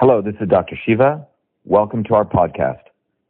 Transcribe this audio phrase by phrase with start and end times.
[0.00, 0.78] Hello, this is Dr.
[0.86, 1.26] Shiva.
[1.64, 2.82] Welcome to our podcast,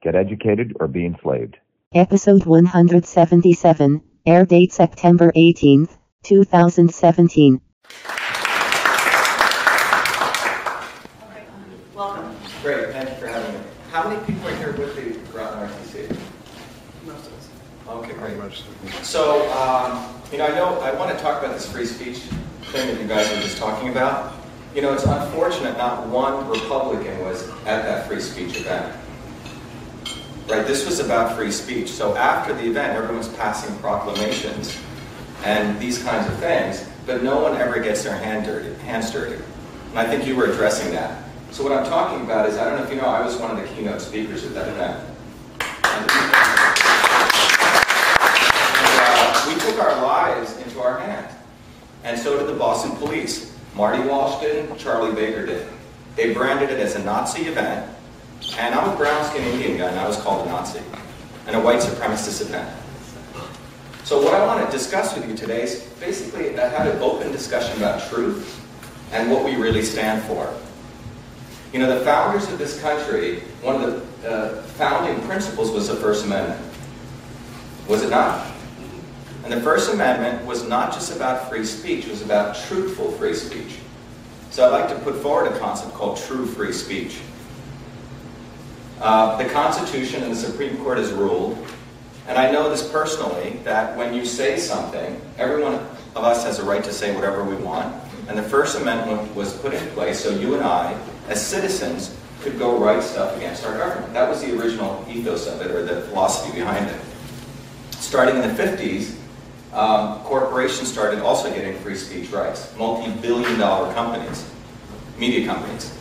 [0.03, 1.56] Get Educated or Be Enslaved.
[1.94, 7.62] Episode 177, air date September 18th, 2017.
[11.95, 12.36] Welcome.
[12.62, 13.66] Great, thank you for having me.
[13.91, 16.14] How many people are here with the Groton RTC?
[17.07, 17.48] Most of us.
[17.89, 18.37] Okay, great.
[18.37, 18.62] Much.
[19.03, 22.19] So, um, you know, I know I want to talk about this free speech
[22.64, 24.38] thing that you guys were just talking about.
[24.79, 28.94] You know, it's unfortunate not one Republican was at that free speech event.
[30.46, 31.89] Right, this was about free speech.
[31.89, 34.79] So after the event, everyone's passing proclamations
[35.43, 39.43] and these kinds of things, but no one ever gets their hand dirty, hands dirty.
[39.91, 41.25] And I think you were addressing that.
[41.51, 43.51] So what I'm talking about is, I don't know if you know, I was one
[43.51, 45.05] of the keynote speakers at that event.
[45.83, 46.06] And,
[49.03, 51.34] uh, we took our lives into our hands.
[52.05, 53.48] And so did the Boston police.
[53.79, 54.03] Marty
[54.41, 55.69] did, Charlie Baker did.
[56.17, 57.89] They branded it as a Nazi event,
[58.59, 60.81] and I'm a brown-skinned Indian guy, and I was called a Nazi,
[61.47, 62.69] and a white supremacist event.
[64.03, 67.77] So what I want to discuss with you today is basically have an open discussion
[67.77, 68.61] about truth
[69.12, 70.53] and what we really stand for.
[71.73, 75.95] You know, the founders of this country, one of the uh, founding principles was the
[75.95, 76.61] First Amendment.
[77.87, 78.45] Was it not?
[79.49, 83.33] And the First Amendment was not just about free speech, it was about truthful free
[83.33, 83.79] speech.
[84.51, 87.21] So I'd like to put forward a concept called true free speech.
[89.01, 91.57] Uh, the Constitution and the Supreme Court has ruled,
[92.27, 95.77] and I know this personally, that when you say something, everyone
[96.15, 97.97] of us has a right to say whatever we want.
[98.29, 100.95] And the First Amendment was put in place so you and I,
[101.29, 104.13] as citizens, could go write stuff against our government.
[104.13, 107.01] That was the original ethos of it, or the philosophy behind it.
[107.93, 109.17] Starting in the 50s,
[109.72, 114.50] um, corporations started also getting free speech rights, multi-billion dollar companies,
[115.19, 115.94] media companies.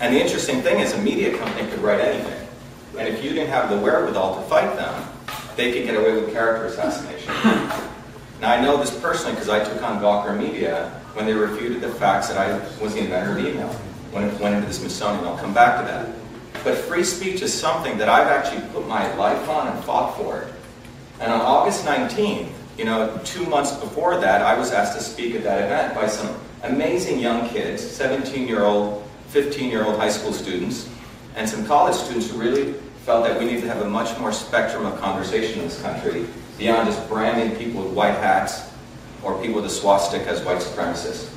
[0.00, 2.48] And the interesting thing is a media company could write anything.
[2.98, 5.08] And if you didn't have the wherewithal to fight them,
[5.56, 7.34] they could get away with character assassination.
[8.40, 11.90] now I know this personally because I took on Gawker Media when they refuted the
[11.90, 13.68] facts that I was the inventor of email
[14.12, 15.24] when it went into the Smithsonian.
[15.24, 16.14] I'll come back to that.
[16.64, 20.48] But free speech is something that I've actually put my life on and fought for.
[21.20, 25.34] And on August 19th, you know, two months before that, I was asked to speak
[25.34, 30.88] at that event by some amazing young kids, 17-year-old, 15-year-old high school students,
[31.34, 32.74] and some college students who really
[33.04, 36.26] felt that we need to have a much more spectrum of conversation in this country
[36.56, 38.70] beyond just branding people with white hats
[39.24, 41.34] or people with a swastika as white supremacists.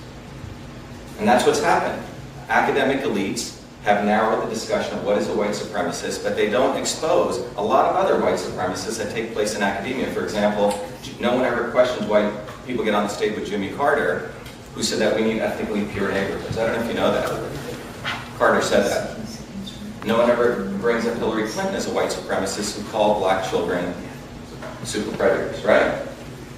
[1.17, 2.03] And that's what's happened.
[2.49, 6.77] Academic elites have narrowed the discussion of what is a white supremacist, but they don't
[6.77, 10.11] expose a lot of other white supremacists that take place in academia.
[10.11, 10.87] For example,
[11.19, 12.31] no one ever questions why
[12.67, 14.31] people get on the stage with Jimmy Carter,
[14.75, 16.57] who said that we need ethnically pure neighborhoods.
[16.57, 18.37] I don't know if you know that.
[18.37, 19.17] Carter said that.
[20.05, 23.93] No one ever brings up Hillary Clinton as a white supremacist who called black children
[24.83, 26.07] super predators, right?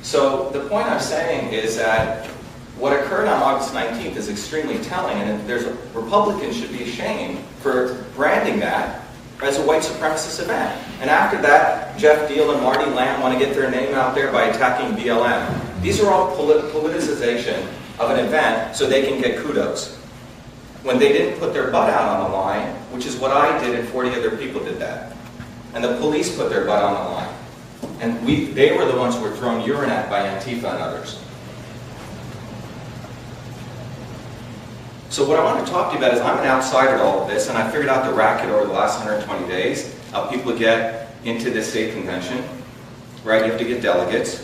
[0.01, 2.29] So the point I'm saying is that
[2.78, 7.39] what occurred on August 19th is extremely telling, and there's a, Republicans should be ashamed
[7.59, 9.03] for branding that
[9.41, 10.81] as a white supremacist event.
[11.00, 14.31] And after that, Geoff Diehl and Marty Lamb want to get their name out there
[14.31, 15.81] by attacking BLM.
[15.81, 17.67] These are all polit politicization
[18.00, 19.97] of an event so they can get kudos.
[20.83, 23.79] When they didn't put their butt out on the line, which is what I did
[23.79, 25.16] and 40 other people did that.
[25.73, 27.33] And the police put their butt on the line.
[28.00, 31.22] And we, they were the ones who were thrown urine at by Antifa and others.
[35.13, 37.22] So what I want to talk to you about is I'm an outsider to all
[37.22, 40.57] of this, and I figured out the racket over the last 120 days, how people
[40.57, 42.44] get into this state convention,
[43.24, 43.46] right?
[43.46, 44.44] You have to get delegates.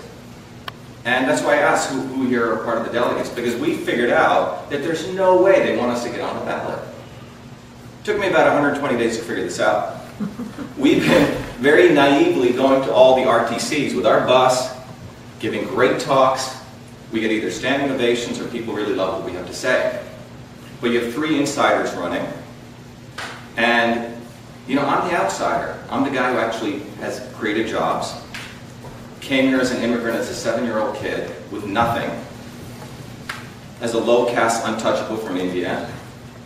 [1.06, 3.78] And that's why I asked who, who here are part of the delegates, because we
[3.78, 6.78] figured out that there's no way they want us to get on the ballot.
[6.78, 10.06] It took me about 120 days to figure this out.
[10.78, 14.72] We've been very naively going to all the RTCs with our bus,
[15.40, 16.56] giving great talks.
[17.12, 20.06] We get either standing ovations or people really love what we have to say.
[20.81, 22.25] But you have three insiders running.
[23.57, 24.15] And,
[24.68, 25.77] you know, I'm the outsider.
[25.89, 28.13] I'm the guy who actually has created jobs.
[29.19, 32.09] Came here as an immigrant as a seven-year-old kid with nothing.
[33.81, 35.89] As a low-caste untouchable from India.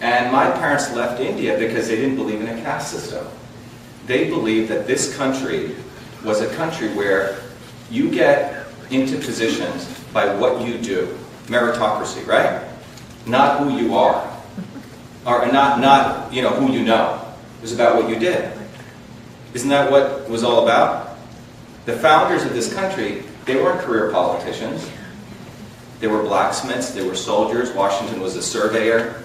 [0.01, 3.25] And my parents left India because they didn't believe in a caste system.
[4.07, 5.75] They believed that this country
[6.25, 7.39] was a country where
[7.89, 11.17] you get into positions by what you do.
[11.47, 12.63] Meritocracy, right?
[13.25, 14.32] not who you are,
[15.25, 17.19] or not, not you know, who you know.
[17.59, 18.51] It was about what you did.
[19.53, 21.17] Isn't that what it was all about?
[21.85, 24.89] The founders of this country, they weren't career politicians.
[25.99, 27.71] They were blacksmiths, they were soldiers.
[27.71, 29.21] Washington was a surveyor.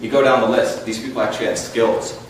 [0.00, 0.84] You go down the list.
[0.84, 2.22] These people actually had skills.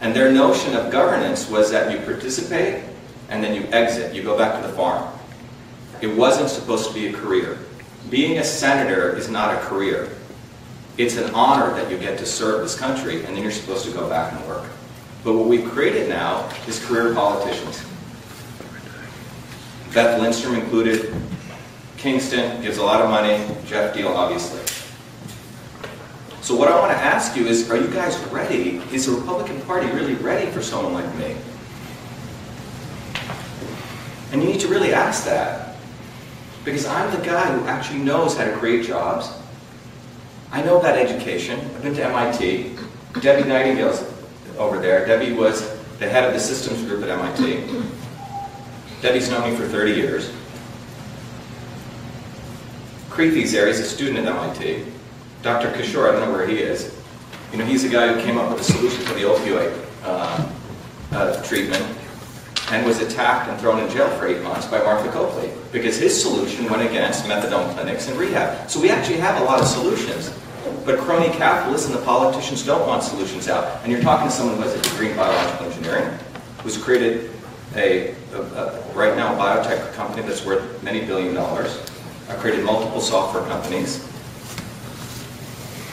[0.00, 2.84] And their notion of governance was that you participate
[3.28, 4.14] and then you exit.
[4.14, 5.10] You go back to the farm.
[6.00, 7.58] It wasn't supposed to be a career.
[8.10, 10.10] Being a senator is not a career.
[10.98, 13.90] It's an honor that you get to serve this country and then you're supposed to
[13.92, 14.64] go back and work.
[15.24, 17.84] But what we've created now is career politicians.
[19.92, 21.14] Beth Lindstrom included.
[21.96, 23.44] Kingston gives a lot of money.
[23.66, 24.60] Geoff Diehl obviously.
[26.40, 28.80] So what I want to ask you is, are you guys ready?
[28.92, 31.36] Is the Republican Party really ready for someone like me?
[34.30, 35.76] And you need to really ask that.
[36.64, 39.28] Because I'm the guy who actually knows how to create jobs.
[40.56, 41.60] I know about education.
[41.60, 42.74] I've been to MIT.
[43.20, 44.02] Debbie Nightingale's
[44.56, 45.04] over there.
[45.04, 45.68] Debbie was
[45.98, 47.84] the head of the systems group at MIT.
[49.02, 50.32] Debbie's known me for 30 years.
[53.10, 54.86] Creethy's there, he's a student at MIT.
[55.42, 55.70] Dr.
[55.72, 56.98] Kishore, I don't know where he is.
[57.52, 60.50] You know, he's the guy who came up with a solution for the opioid uh,
[61.12, 61.84] uh, treatment
[62.70, 66.18] and was attacked and thrown in jail for eight months by Martha Coakley because his
[66.18, 68.70] solution went against methadone clinics and rehab.
[68.70, 70.32] So we actually have a lot of solutions.
[70.86, 73.82] But crony capitalists and the politicians don't want solutions out.
[73.82, 76.16] And you're talking to someone who has a degree in biological engineering,
[76.62, 77.28] who's created
[77.74, 81.76] a, a, a right now biotech company that's worth many billion dollars.
[82.28, 84.08] I've created multiple software companies.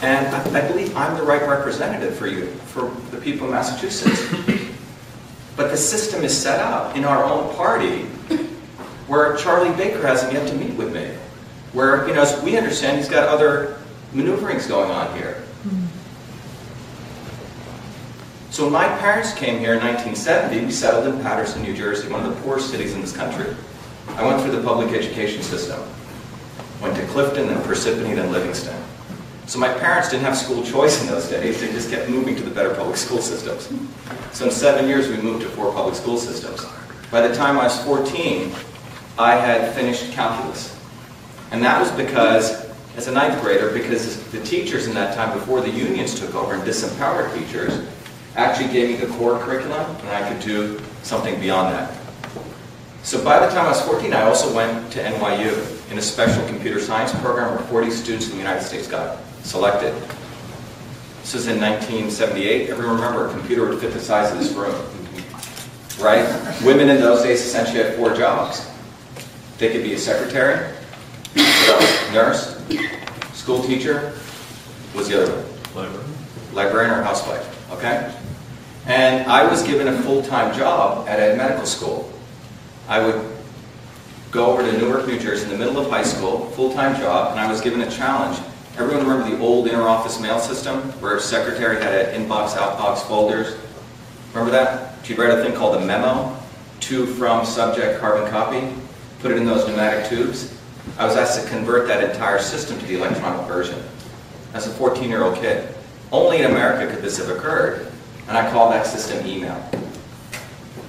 [0.04, 4.22] And I, I believe I'm the right representative for you, for the people of Massachusetts.
[5.56, 8.06] But the system is set up in our own party
[9.06, 11.16] where Charlie Baker hasn't yet to meet with me.
[11.74, 13.78] Where, you know, as we understand, he's got other
[14.14, 15.44] maneuverings going on here.
[18.50, 22.24] So when my parents came here in 1970, we settled in Paterson, New Jersey, one
[22.24, 23.56] of the poorest cities in this country.
[24.10, 25.82] I went through the public education system.
[26.82, 28.80] Went to Clifton, then Parsippany, then Livingston.
[29.48, 31.60] So my parents didn't have school choice in those days.
[31.60, 33.70] They just kept moving to the better public school systems.
[34.32, 36.64] So in seven years, we moved to four public school systems.
[37.12, 38.52] By the time I was 14,
[39.18, 40.80] I had finished calculus.
[41.52, 45.62] And that was because, as a ninth grader, because the teachers in that time, before
[45.62, 47.88] the unions took over and disempowered teachers,
[48.36, 51.98] actually gave me the core curriculum, and I could do something beyond that.
[53.04, 56.46] So by the time I was 14, I also went to NYU in a special
[56.48, 59.94] computer science program where 40 students in the United States got selected.
[61.22, 62.70] This was in 1978.
[62.70, 64.74] Everyone remember, a computer would fit the size of this room.
[66.00, 66.26] Right?
[66.64, 68.70] Women in those days essentially had four jobs.
[69.58, 70.74] They could be a secretary,
[72.14, 72.53] nurse,
[73.34, 74.14] school teacher,
[74.96, 75.86] was the other one?
[75.86, 76.14] Librarian.
[76.54, 78.14] Librarian or housewife, okay?
[78.86, 82.12] And I was given a full-time job at a medical school.
[82.88, 83.26] I would
[84.32, 87.40] go over to Newark, New Jersey in the middle of high school, full-time job, and
[87.40, 88.40] I was given a challenge.
[88.78, 93.56] Everyone remember the old inter-office mail system where a secretary had an inbox, outbox, folders?
[94.34, 94.96] Remember that?
[95.06, 96.36] She'd write a thing called a memo,
[96.82, 98.74] to, from, subject, carbon copy,
[99.20, 100.53] put it in those pneumatic tubes.
[100.98, 103.82] I was asked to convert that entire system to the electronic version
[104.54, 105.74] as a 14-year-old kid.
[106.12, 107.92] Only in America could this have occurred,
[108.28, 109.58] and I called that system email.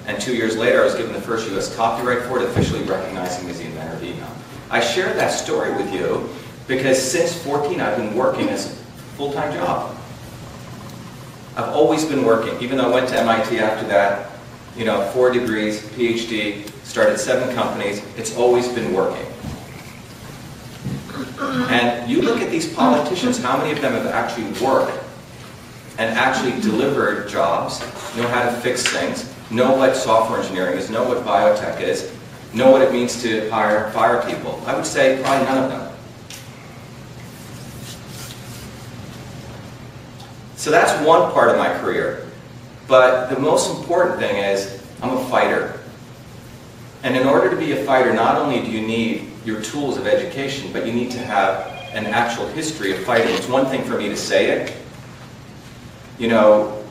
[0.07, 1.75] And two years later, I was given the first U.S.
[1.75, 4.31] copyright for it, officially recognizing me as the inventor of email.
[4.71, 6.29] I share that story with you
[6.69, 8.75] because since 14, I've been working as a
[9.17, 9.97] full-time job.
[11.57, 14.33] I've always been working, even though I went to MIT after that,
[14.77, 19.25] you know, four degrees, PhD, started seven companies, it's always been working.
[21.41, 24.99] And you look at these politicians, how many of them have actually worked
[25.99, 27.81] and actually delivered jobs,
[28.17, 32.13] know how to fix things, know what software engineering is, know what biotech is,
[32.53, 34.63] know what it means to hire, fire people?
[34.67, 35.95] I would say probably none of them.
[40.57, 42.27] So that's one part of my career.
[42.89, 45.81] But the most important thing is I'm a fighter.
[47.03, 50.07] And in order to be a fighter, not only do you need your tools of
[50.07, 53.35] education, but you need to have an actual history of fighting.
[53.35, 54.75] It's one thing for me to say it.
[56.19, 56.83] You know,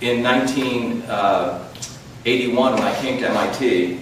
[0.00, 4.00] in 1981, uh, when I came to MIT,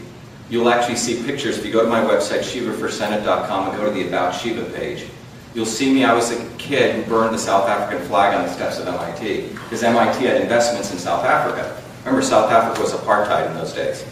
[0.49, 1.59] you'll actually see pictures.
[1.59, 5.07] If you go to my website, shivaforsenate.com, and go to the About Shiva page,
[5.55, 8.53] you'll see me, I was a kid who burned the South African flag on the
[8.53, 11.83] steps of MIT, because MIT had investments in South Africa.
[12.05, 14.05] Remember, South Africa was apartheid in those days.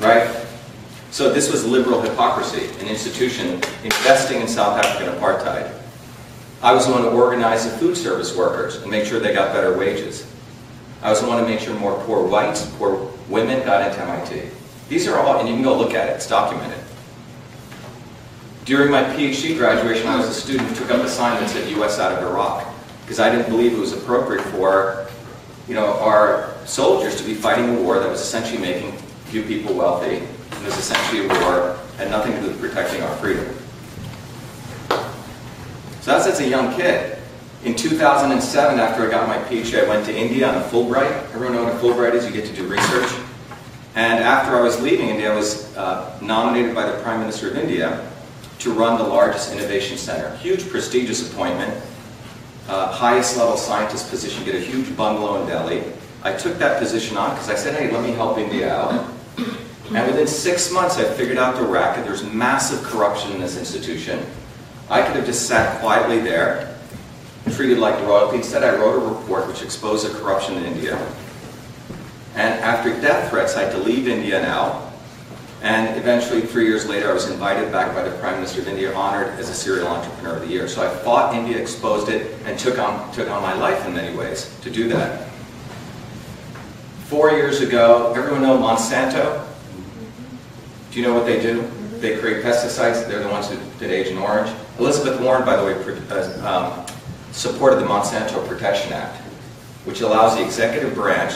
[0.00, 0.47] Right?
[1.10, 5.72] So this was liberal hypocrisy, an institution investing in South African apartheid.
[6.62, 9.52] I was the one to organize the food service workers and make sure they got
[9.52, 10.26] better wages.
[11.02, 14.50] I was the one to make sure more poor whites, poor women got into MIT.
[14.88, 16.78] These are all, and you can go look at it, it's documented.
[18.64, 22.12] During my PhD graduation, I was a student who took up assignments at US out
[22.12, 22.66] of Iraq
[23.02, 25.08] because I didn't believe it was appropriate for
[25.68, 28.92] you know, our soldiers to be fighting a war that was essentially making
[29.26, 30.26] few people wealthy.
[30.60, 33.46] It was essentially a war had nothing to do with protecting our freedom.
[36.00, 37.18] So that's as a young kid.
[37.64, 41.10] In 2007, after I got my PhD, I went to India on a Fulbright.
[41.34, 42.24] Everyone know what a Fulbright is?
[42.24, 43.10] You get to do research.
[43.96, 47.56] And after I was leaving India, I was uh, nominated by the Prime Minister of
[47.56, 48.08] India
[48.60, 50.36] to run the largest innovation center.
[50.36, 51.74] Huge prestigious appointment,
[52.68, 55.82] uh, highest level scientist position, get a huge bungalow in Delhi.
[56.22, 59.17] I took that position on because I said, hey, let me help India out.
[59.94, 62.04] And within six months, I figured out the racket.
[62.04, 64.24] There's massive corruption in this institution.
[64.90, 66.76] I could have just sat quietly there,
[67.52, 68.36] treated like royalty.
[68.36, 70.96] Instead, I wrote a report which exposed the corruption in India.
[72.34, 74.92] And after death threats, I had to leave India now.
[75.62, 78.94] And eventually, three years later, I was invited back by the Prime Minister of India,
[78.94, 80.68] honored as a serial entrepreneur of the year.
[80.68, 84.16] So I fought India, exposed it, and took on, took on my life in many
[84.16, 85.28] ways to do that.
[87.06, 89.47] Four years ago, everyone know Monsanto?
[90.90, 91.70] Do you know what they do?
[92.00, 93.06] They create pesticides.
[93.06, 94.50] They're the ones who did Agent Orange.
[94.78, 95.74] Elizabeth Warren, by the way,
[96.10, 96.86] uh, um,
[97.32, 99.20] supported the Monsanto Protection Act,
[99.84, 101.34] which allows the executive branch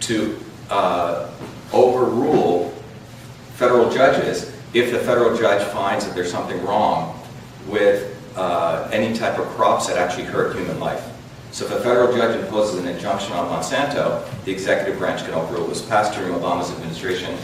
[0.00, 0.38] to
[0.70, 1.30] uh,
[1.72, 2.70] overrule
[3.54, 7.20] federal judges if the federal judge finds that there's something wrong
[7.68, 11.10] with uh, any type of crops that actually hurt human life.
[11.52, 15.64] So if a federal judge imposes an injunction on Monsanto, the executive branch can overrule.
[15.64, 17.36] It was passed during Obama's administration.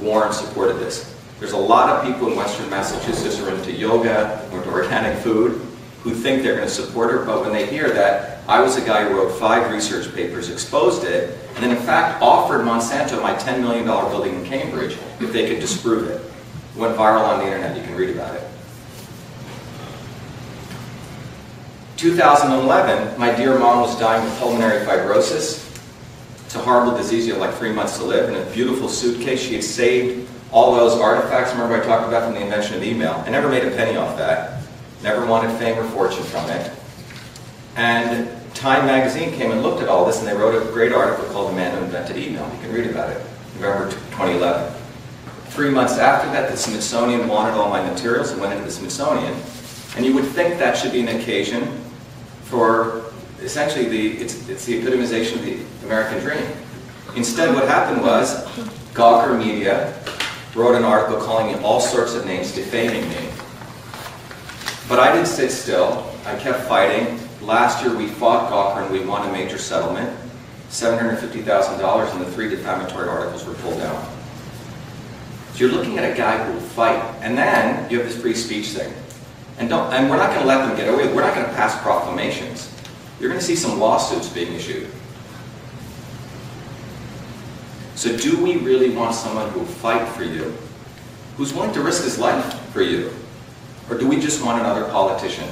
[0.00, 1.14] Warren supported this.
[1.38, 5.18] There's a lot of people in Western Massachusetts who are into yoga, or into organic
[5.18, 5.60] food,
[6.02, 8.80] who think they're going to support her, but when they hear that, I was a
[8.80, 13.34] guy who wrote five research papers, exposed it, and then in fact offered Monsanto my
[13.34, 16.20] $10 million building in Cambridge if they could disprove it.
[16.74, 18.42] It went viral on the internet, you can read about it.
[21.96, 25.71] 2011, my dear mom was dying of pulmonary fibrosis.
[26.52, 28.28] It's a horrible disease, you have like three months to live.
[28.28, 32.34] In a beautiful suitcase, she had saved all those artifacts, remember I talked about from
[32.34, 33.24] the invention of email.
[33.26, 34.62] I never made a penny off that.
[35.02, 36.70] Never wanted fame or fortune from it.
[37.76, 41.24] And Time magazine came and looked at all this and they wrote a great article
[41.32, 42.46] called The Man Who Invented Email.
[42.54, 44.74] You can read about it, November 2011.
[45.46, 49.34] Three months after that, the Smithsonian wanted all my materials and went into the Smithsonian.
[49.96, 51.80] And you would think that should be an occasion
[52.42, 53.01] for
[53.42, 56.46] essentially the, it's, it's the epitomization of the American dream.
[57.16, 58.46] Instead, what happened was
[58.94, 59.94] Gawker Media
[60.54, 63.28] wrote an article calling me all sorts of names, defaming me.
[64.88, 66.10] But I didn't sit still.
[66.26, 67.18] I kept fighting.
[67.40, 70.18] Last year we fought Gawker and we won a major settlement.
[70.70, 74.04] $750,000 and the three defamatory articles were pulled down.
[75.52, 77.02] So you're looking at a guy who will fight.
[77.20, 78.92] And then you have this free speech thing.
[79.58, 81.12] And, don't, and we're not going to let them get away.
[81.12, 82.71] We're not going to pass proclamations.
[83.22, 84.88] You're going to see some lawsuits being issued.
[87.94, 90.52] So do we really want someone who will fight for you,
[91.36, 93.12] who's willing to risk his life for you?
[93.88, 95.48] Or do we just want another politician?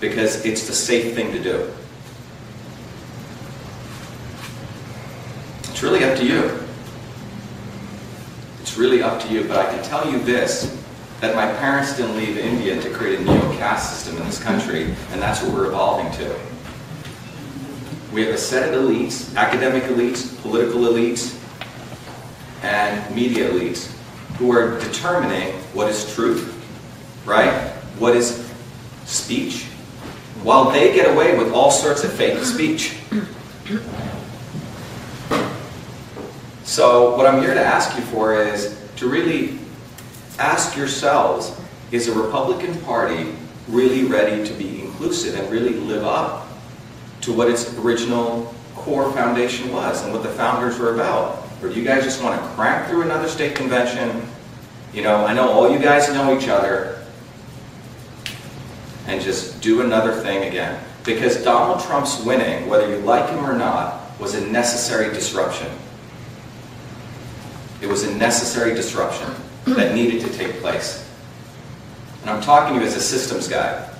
[0.00, 1.72] Because it's the safe thing to do.
[5.68, 6.58] It's really up to you.
[8.62, 10.76] It's really up to you, but I can tell you this,
[11.20, 15.22] that my parents didn't leave India to create a neo-caste system in this country, and
[15.22, 16.53] that's what we're evolving to.
[18.14, 21.36] We have a set of elites, academic elites, political elites,
[22.62, 23.90] and media elites,
[24.38, 26.52] who are determining what is truth
[27.24, 27.72] right?
[27.98, 28.48] What is
[29.04, 29.64] speech?
[30.44, 32.98] While they get away with all sorts of fake speech.
[36.62, 39.58] So, what I'm here to ask you for is to really
[40.38, 41.58] ask yourselves
[41.90, 43.34] is the Republican Party
[43.68, 46.43] really ready to be inclusive and really live up
[47.24, 51.48] to what its original core foundation was and what the founders were about?
[51.62, 54.26] Or do you guys just want to crank through another state convention?
[54.92, 57.02] You know, I know all you guys know each other
[59.06, 60.82] and just do another thing again.
[61.04, 65.70] Because Donald Trump's winning, whether you like him or not, was a necessary disruption.
[67.82, 69.34] It was a necessary disruption
[69.66, 71.06] that needed to take place.
[72.22, 73.90] And I'm talking to you as a systems guy.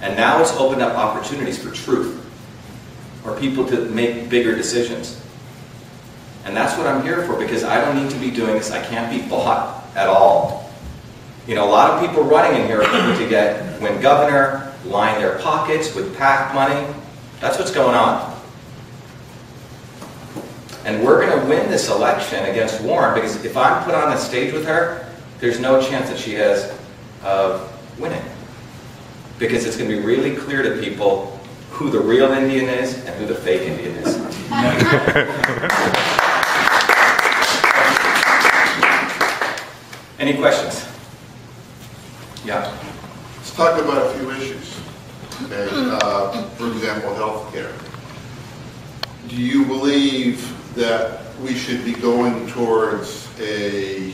[0.00, 2.17] And now it's opened up opportunities for truth,
[3.22, 5.20] for people to make bigger decisions.
[6.44, 8.70] And that's what I'm here for because I don't need to be doing this.
[8.70, 10.70] I can't be bought at all.
[11.46, 14.72] You know, a lot of people running in here are looking to get, win governor,
[14.84, 16.94] line their pockets with PAC money.
[17.40, 18.36] That's what's going on.
[20.84, 24.18] And we're going to win this election against Warren because if I'm put on a
[24.18, 26.74] stage with her, there's no chance that she has
[27.22, 28.22] of winning.
[29.38, 31.37] Because it's going to be really clear to people
[31.78, 34.16] who the real Indian is and who the fake Indian is.
[40.18, 40.84] Any questions?
[42.44, 42.76] Yeah.
[43.36, 44.80] Let's talk about a few issues.
[45.44, 47.72] Okay, uh, for example, health care.
[49.28, 50.42] Do you believe
[50.74, 54.12] that we should be going towards a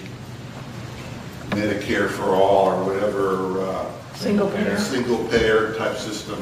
[1.50, 4.78] Medicare for all or whatever uh, Single payer.
[4.78, 6.38] single payer type system?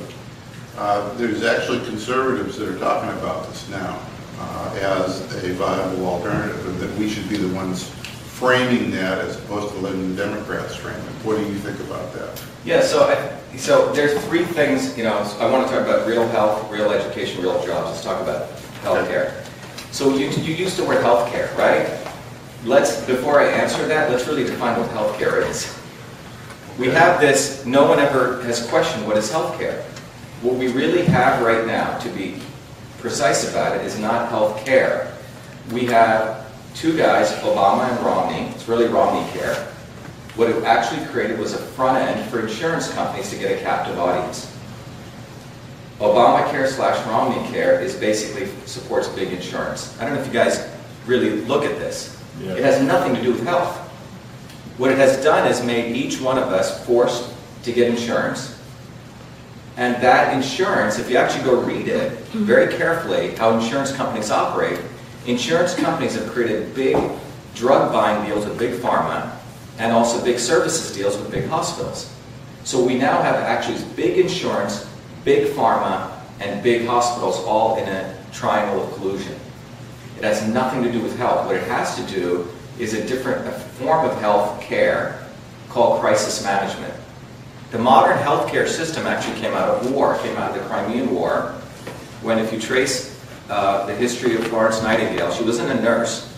[0.77, 4.01] Uh, There's actually conservatives that are talking about this now
[4.39, 9.37] uh, as a viable alternative, and that we should be the ones framing that as
[9.39, 11.25] opposed to letting the Democrats frame it.
[11.25, 12.43] What do you think about that?
[12.65, 16.27] Yeah, so I, so there's three things, you know, I want to talk about real
[16.29, 17.91] health, real education, real jobs.
[17.91, 18.49] Let's talk about
[18.83, 19.45] healthcare.
[19.93, 21.87] So you, you used the word healthcare, right?
[22.65, 25.79] Let's, before I answer that, let's really define what healthcare is.
[26.79, 29.85] We have this, no one ever has questioned what is healthcare.
[30.43, 32.35] What we really have right now, to be
[32.99, 35.17] precise about it, is not health care.
[35.71, 38.49] We have two guys, Obama and Romney.
[38.51, 39.55] It's really Romney care.
[40.35, 43.99] What it actually created was a front end for insurance companies to get a captive
[44.01, 44.53] audience.
[46.01, 49.97] Obamacare slash Romney Care is basically supports big insurance.
[50.01, 50.69] I don't know if you guys
[51.07, 52.21] really look at this.
[52.41, 53.77] It has nothing to do with health.
[54.79, 57.33] What it has done is made each one of us forced
[57.63, 58.52] to get insurance.
[59.77, 62.45] And that insurance, if you actually go read it mm-hmm.
[62.45, 64.79] very carefully, how insurance companies operate,
[65.27, 66.97] insurance companies have created big
[67.55, 69.37] drug buying deals with big pharma
[69.79, 72.15] and also big services deals with big hospitals.
[72.65, 74.89] So we now have actually big insurance,
[75.25, 76.11] big pharma,
[76.41, 79.35] and big hospitals all in a triangle of collusion.
[80.17, 81.47] It has nothing to do with health.
[81.47, 82.49] What it has to do
[82.79, 85.27] is a different a form of health care
[85.69, 86.95] called crisis management.
[87.73, 91.55] The modern healthcare system actually came out of war, came out of the Crimean War,
[92.21, 96.31] when if you trace uh, the history of Florence Nightingale, she wasn't a nurse.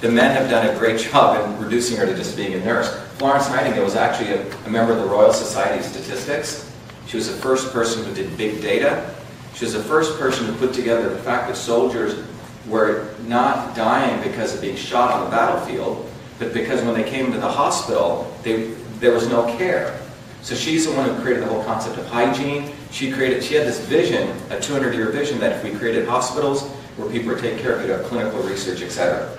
[0.00, 2.92] The men have done a great job in reducing her to just being a nurse.
[3.18, 6.68] Florence Nightingale was actually a, a member of the Royal Society of Statistics.
[7.06, 9.14] She was the first person who did big data.
[9.54, 12.26] She was the first person to put together the fact that soldiers
[12.66, 17.30] were not dying because of being shot on the battlefield, but because when they came
[17.30, 20.01] to the hospital, they, there was no care.
[20.42, 22.72] So she's the one who created the whole concept of hygiene.
[22.90, 27.08] She created, she had this vision, a 200-year vision, that if we created hospitals where
[27.08, 29.38] people were taken care of, you'd have clinical research, etc.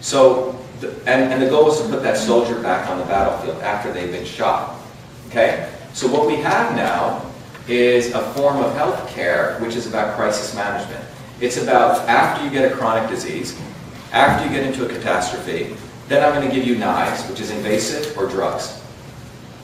[0.00, 3.62] So, the, and, and the goal was to put that soldier back on the battlefield
[3.62, 4.80] after they've been shot.
[5.28, 5.72] Okay?
[5.92, 7.24] So what we have now
[7.68, 11.04] is a form of health care which is about crisis management.
[11.40, 13.58] It's about after you get a chronic disease,
[14.12, 15.76] after you get into a catastrophe,
[16.08, 18.82] then I'm going to give you knives, which is invasive, or drugs.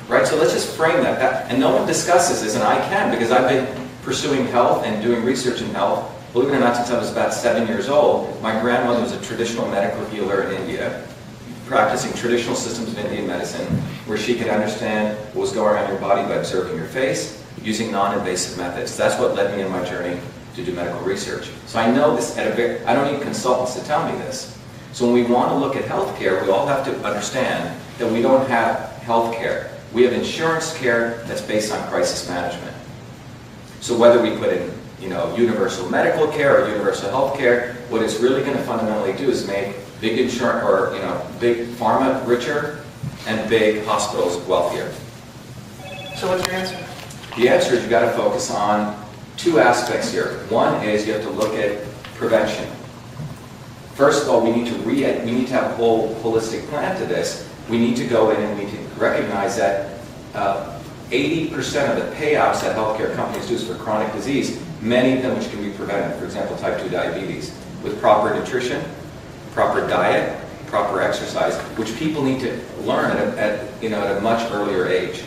[0.09, 0.27] Right?
[0.27, 1.19] So let's just frame that.
[1.19, 1.51] that.
[1.51, 5.25] And no one discusses this, and I can because I've been pursuing health and doing
[5.25, 6.13] research in health.
[6.33, 9.21] Believe it or not, since I was about seven years old, my grandmother was a
[9.21, 11.07] traditional medical healer in India,
[11.67, 13.67] practicing traditional systems of Indian medicine,
[14.07, 17.43] where she could understand what was going on in your body by observing your face,
[17.63, 18.97] using non-invasive methods.
[18.97, 20.21] That's what led me in my journey
[20.55, 21.51] to do medical research.
[21.67, 24.57] So I know this at a very, I don't need consultants to tell me this.
[24.93, 28.23] So when we want to look at healthcare, we all have to understand that we
[28.23, 29.71] don't have healthcare.
[29.93, 32.77] We have insurance care that's based on crisis management.
[33.81, 38.03] So whether we put in, you know, universal medical care or universal health care, what
[38.03, 42.27] it's really going to fundamentally do is make big insurance or, you know, big pharma
[42.27, 42.85] richer
[43.27, 44.93] and big hospitals wealthier.
[46.17, 46.87] So what's your answer?
[47.37, 49.05] The answer is you've got to focus on
[49.37, 50.39] two aspects here.
[50.49, 51.83] One is you have to look at
[52.15, 52.67] prevention.
[53.95, 56.99] First of all, we need to re we need to have a whole holistic plan
[57.01, 57.49] to this.
[57.69, 59.99] We need to go in and we need to recognize that
[60.35, 65.23] 80% uh, of the payouts that healthcare companies do is for chronic disease, many of
[65.23, 66.19] them which can be prevented.
[66.19, 67.57] For example, type 2 diabetes.
[67.83, 68.83] With proper nutrition,
[69.53, 74.21] proper diet, proper exercise, which people need to learn at, at, you know, at a
[74.21, 75.23] much earlier age.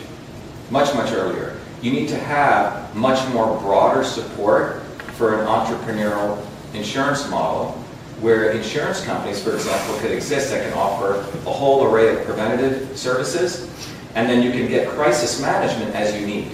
[0.70, 1.58] Much, much earlier.
[1.82, 4.82] You need to have much more broader support
[5.16, 7.82] for an entrepreneurial insurance model
[8.20, 12.96] where insurance companies, for example, could exist that can offer a whole array of preventative
[12.96, 13.68] services,
[14.14, 16.50] and then you can get crisis management as you need.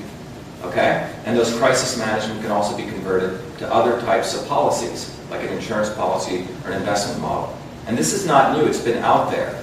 [0.63, 1.13] Okay?
[1.25, 5.49] And those crisis management can also be converted to other types of policies, like an
[5.49, 7.57] insurance policy or an investment model.
[7.87, 9.63] And this is not new, it's been out there.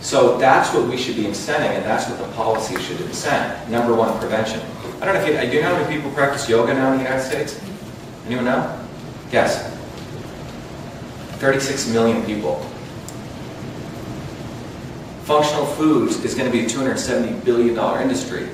[0.00, 3.68] So that's what we should be incenting, and that's what the policy should incent.
[3.70, 4.60] Number one, prevention.
[5.00, 6.98] I don't know if you, do you know how many people practice yoga now in
[6.98, 7.60] the United States?
[8.26, 8.86] Anyone know?
[9.30, 9.72] Yes.
[11.42, 12.60] 36 million people.
[15.24, 18.48] Functional foods is going to be a $270 billion industry.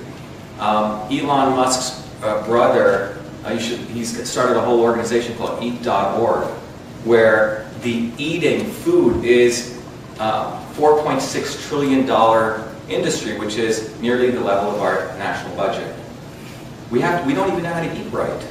[0.58, 6.46] Um, Elon Musk's uh, brother, uh, should, he's started a whole organization called Eat.org,
[7.04, 9.78] where the eating food is
[10.18, 12.08] uh, $4.6 trillion
[12.88, 15.94] industry, which is nearly the level of our national budget.
[16.90, 18.46] We, have, we don't even know how to eat right.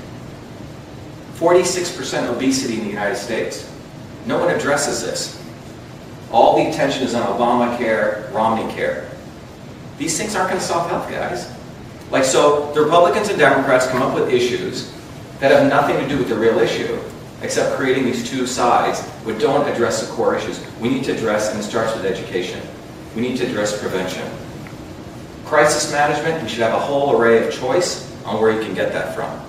[1.37, 3.73] 46% obesity in the United States.
[4.27, 5.41] No one addresses this.
[6.31, 9.09] All the attention is on Obamacare, Romney care.
[9.97, 11.49] These things aren't going to solve health, guys.
[12.11, 14.93] Like, so the Republicans and Democrats come up with issues
[15.39, 16.99] that have nothing to do with the real issue,
[17.41, 20.61] except creating these two sides, but don't address the core issues.
[20.81, 22.61] We need to address, and it starts with education,
[23.15, 24.29] we need to address prevention.
[25.45, 28.91] Crisis management, we should have a whole array of choice on where you can get
[28.91, 29.39] that from.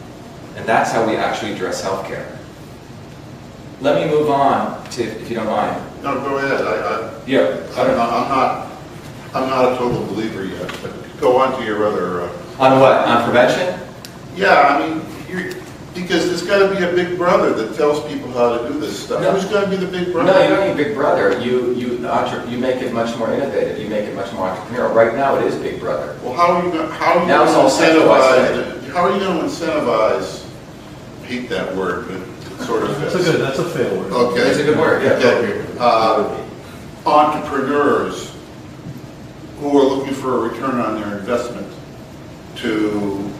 [0.56, 2.37] And that's how we actually address healthcare.
[3.80, 5.80] Let me move on to, if you don't mind.
[6.02, 8.72] No, go ahead, I, Yeah, I, I'm not, I'm not,
[9.34, 12.92] I'm not a total believer yet, but go on to your other, uh, On what?
[13.06, 13.78] On prevention?
[14.34, 15.52] yeah, I mean, you're,
[15.94, 19.20] because there's gotta be a big brother that tells people how to do this stuff.
[19.20, 19.32] No.
[19.32, 20.32] Who's gonna be the big brother?
[20.32, 21.40] No, you don't need Big Brother.
[21.40, 23.78] You, you, entre- you make it much more innovative.
[23.80, 24.94] You make it much more entrepreneurial.
[24.94, 26.16] Right now, it is Big Brother.
[26.22, 29.18] Well, how are you gonna, how are you Now it's all incentivize, how are you
[29.20, 30.46] gonna incentivize,
[31.24, 32.20] hate that word, but
[32.64, 33.30] sort of That's a fits.
[33.30, 34.12] good, that's a fair word.
[34.12, 34.40] Okay.
[34.50, 35.12] It's a good word, yeah.
[35.12, 35.64] Okay.
[35.78, 36.44] Uh,
[37.06, 38.34] entrepreneurs
[39.60, 41.66] who are looking for a return on their investment
[42.56, 43.32] to,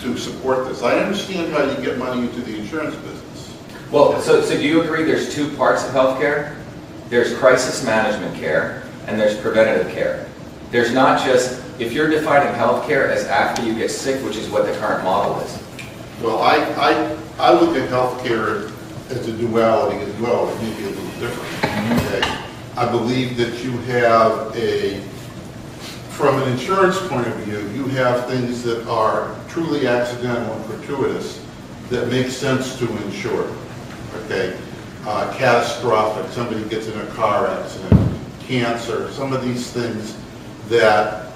[0.00, 0.82] to support this.
[0.82, 3.56] I understand how you get money into the insurance business.
[3.90, 6.56] Well, so, so do you agree there's two parts of healthcare?
[7.08, 10.26] There's crisis management care and there's preventative care.
[10.70, 14.64] There's not just, if you're defining healthcare as after you get sick, which is what
[14.64, 15.62] the current model is.
[16.22, 18.70] Well, I, I, I look at healthcare
[19.10, 21.64] as a duality as well, it may be a little different.
[22.06, 22.42] Okay?
[22.76, 25.00] I believe that you have a,
[26.10, 31.44] from an insurance point of view, you have things that are truly accidental and fortuitous
[31.90, 33.50] that make sense to insure.
[34.24, 34.58] Okay?
[35.04, 40.16] Uh, Catastrophic, somebody gets in a car accident, cancer, some of these things
[40.68, 41.32] that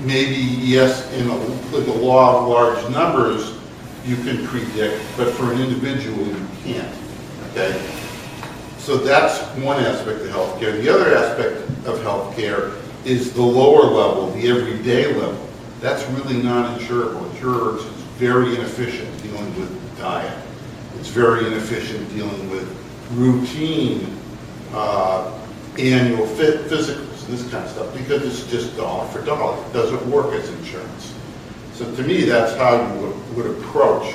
[0.00, 1.38] maybe, yes, in a,
[1.80, 3.58] the law of large numbers,
[4.04, 6.94] you can predict, but for an individual, you can't,
[7.50, 7.80] okay?
[8.78, 10.80] So that's one aspect of healthcare.
[10.82, 15.48] The other aspect of healthcare is the lower level, the everyday level.
[15.80, 17.30] That's really non-insurable.
[17.30, 20.36] Insurers is very inefficient dealing with diet.
[20.98, 22.68] It's very inefficient dealing with
[23.12, 24.16] routine,
[24.74, 25.32] uh,
[25.78, 29.56] annual phy- physicals, and this kind of stuff, because it's just dollar for dollar.
[29.66, 31.12] It doesn't work as insurance.
[31.82, 34.14] So to me, that's how you would, would approach.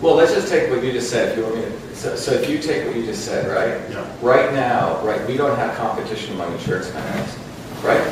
[0.00, 1.30] Well, let's just take what you just said.
[1.30, 3.88] If you want me to, so, so if you take what you just said, right?
[3.90, 4.04] Yeah.
[4.20, 7.38] Right now, right, we don't have competition among insurance companies,
[7.84, 8.02] right?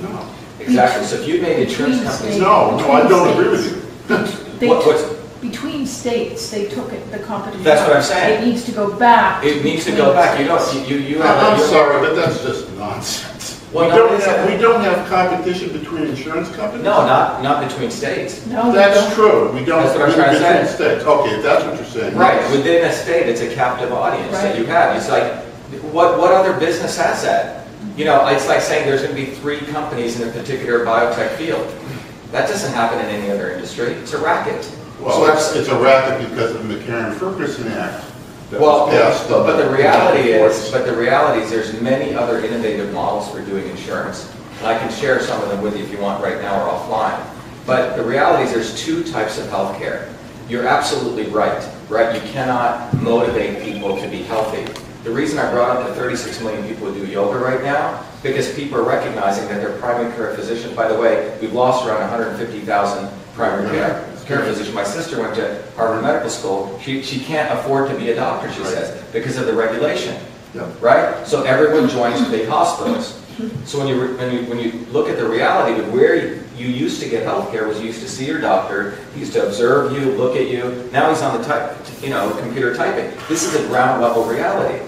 [0.00, 0.28] No.
[0.60, 1.04] Exactly.
[1.06, 2.18] So if you made insurance Between companies.
[2.34, 2.38] states.
[2.38, 3.82] No, no, I don't agree with you.
[4.60, 7.62] They What- took- what's- Between states, they took it, the competition.
[7.64, 8.04] That's what I'm out.
[8.04, 8.42] saying.
[8.42, 9.44] It needs to go back.
[9.44, 10.38] It needs to between go back.
[10.40, 10.72] You states.
[10.72, 11.36] don't, you, you have.
[11.36, 13.35] a- I'm you're- sorry, but that's just nonsense.
[13.70, 16.84] We Well, no, don't it's have, we don't have competition between insurance companies?
[16.84, 18.46] No, not, not between states.
[18.46, 19.14] No, we That's don't.
[19.14, 19.82] true, we don't.
[19.82, 20.74] That's what I'm trying to between say.
[20.74, 21.04] states.
[21.04, 22.14] Okay, if that's what you're saying.
[22.16, 24.96] Right, within a state, it's a captive audience that you have.
[24.96, 25.32] It's like,
[25.92, 27.66] what, what other business has that?
[27.96, 31.66] You know, it's like saying there's gonna be three companies in a particular biotech field.
[32.30, 33.92] That doesn't happen in any other industry.
[33.94, 34.70] It's a racket.
[35.00, 38.05] Well, it's, it's a racket because of the McCarran-Ferguson Act
[38.50, 39.28] that Well, was passed.
[39.28, 40.70] but but the reality is, is.
[40.70, 44.32] but the reality is there's many other innovative models for doing insurance.
[44.58, 46.72] And I can share some of them with you if you want right now or
[46.78, 47.20] offline.
[47.66, 50.08] But the reality is there's two types of healthcare.
[50.48, 52.14] You're absolutely right, right?
[52.14, 54.64] You cannot motivate people to be healthy.
[55.02, 58.52] The reason I brought up the 36 million people who do yoga right now, because
[58.54, 63.08] people are recognizing that their primary care physician, by the way, we've lost around 150,000
[63.34, 64.74] primary care, care physicians.
[64.74, 66.78] My sister went to Harvard Medical School.
[66.82, 68.68] She, she can't afford to be a doctor, she Right.
[68.68, 70.16] says, because of the regulation,
[70.54, 70.66] Yeah.
[70.80, 71.26] right?
[71.26, 73.14] So everyone joins the big hospitals.
[73.66, 76.68] So when you, when you, when you look at the reality of where you you
[76.68, 79.46] used to get health care was you used to see your doctor, he used to
[79.46, 80.88] observe you, look at you.
[80.90, 83.12] Now he's on the type, you know, computer typing.
[83.28, 84.82] This is a ground level reality.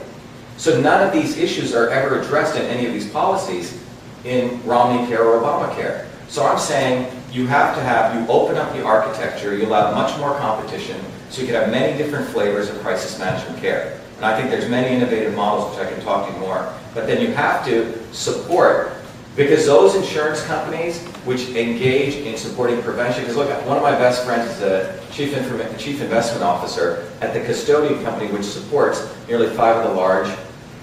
[0.57, 3.79] So none of these issues are ever addressed in any of these policies
[4.25, 6.07] in Romney Care or Obamacare.
[6.29, 10.17] So I'm saying you have to have, you open up the architecture, you allow much
[10.19, 13.99] more competition, so you can have many different flavors of crisis management care.
[14.17, 16.73] And I think there's many innovative models, which I can talk to you more.
[16.95, 18.93] But then you have to support,
[19.37, 24.25] because those insurance companies which engage in supporting prevention, because look, one of my best
[24.25, 25.33] friends is the chief,
[25.79, 30.29] chief investment officer at the custodian company, which supports nearly five of the large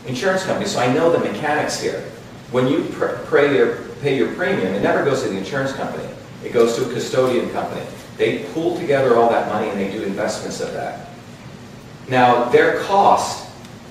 [0.08, 0.72] insurance companies.
[0.72, 2.04] So I know the mechanics here.
[2.52, 6.08] when you pr- pay your, pay your premium, it never goes to the insurance company.
[6.44, 7.84] It goes to a custodian company.
[8.18, 11.10] They pool together all that money and they do investments of that.
[12.08, 13.50] Now, their cost,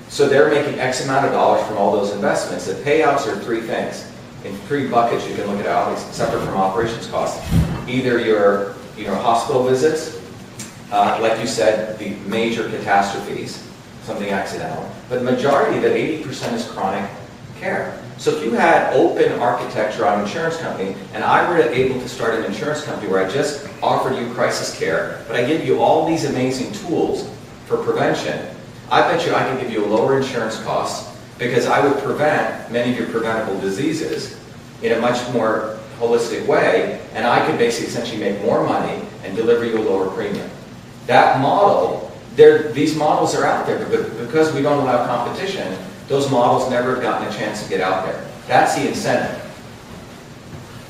[0.08, 2.66] so they're making X amount of dollars from all those investments.
[2.66, 4.08] The payouts are three things.
[4.44, 7.44] In three buckets, you can look at obviously, separate from operations costs.
[7.88, 10.22] Either your, you know, hospital visits,
[10.92, 13.68] uh, like you said, the major catastrophes,
[14.04, 14.88] something accidental.
[15.08, 17.10] But the majority of it, 80% is chronic
[17.58, 18.00] care.
[18.16, 22.08] So if you had open architecture on an insurance company, and I were able to
[22.08, 25.82] start an insurance company where I just offered you crisis care, but I give you
[25.82, 27.28] all these amazing tools
[27.66, 28.46] for prevention,
[28.90, 32.70] I bet you I could give you a lower insurance cost because I would prevent
[32.70, 34.38] many of your preventable diseases
[34.82, 39.36] in a much more holistic way, and I could basically essentially make more money and
[39.36, 40.48] deliver you a lower premium.
[41.06, 45.76] That model, these models are out there, but because we don't allow competition,
[46.08, 48.24] those models never have gotten a chance to get out there.
[48.46, 49.40] That's the incentive.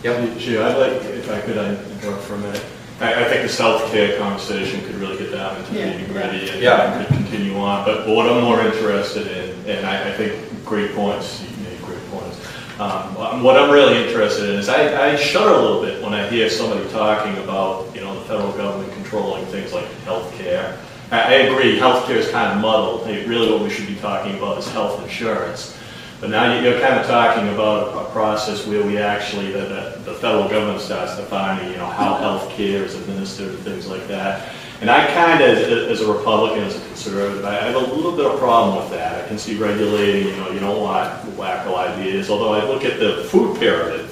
[0.02, 0.38] Yep.
[0.38, 2.64] Gee, I'd like, if I could, I'd interrupt for a minute.
[3.00, 6.60] I, I think this healthcare conversation could really get down into the nitty gritty and
[6.60, 6.92] Yeah.
[6.98, 7.84] and could continue on.
[7.84, 12.04] But what I'm more interested in, and I, I think great points, you made great
[12.10, 12.40] points.
[12.78, 16.28] Um, what I'm really interested in is I, I shudder a little bit when I
[16.28, 20.76] hear somebody talking about, you know, the federal government controlling things like healthcare.
[20.76, 20.76] I,
[21.10, 23.06] I agree, healthcare is kind of muddled.
[23.06, 25.76] Really what we should be talking about is health insurance.
[26.20, 29.92] But now you- you're kind of talking about a process where we actually, the, the-
[30.06, 34.06] the federal government starts defining, you know, how health care is administered and things like
[34.08, 34.42] that.
[34.80, 35.56] And I kind of,
[35.90, 39.24] as a Republican, as a conservative, I have a little bit of problem with that.
[39.24, 42.98] I can see regulating, you know, you don't want wacko ideas, although I look at
[42.98, 44.03] the food pyramid,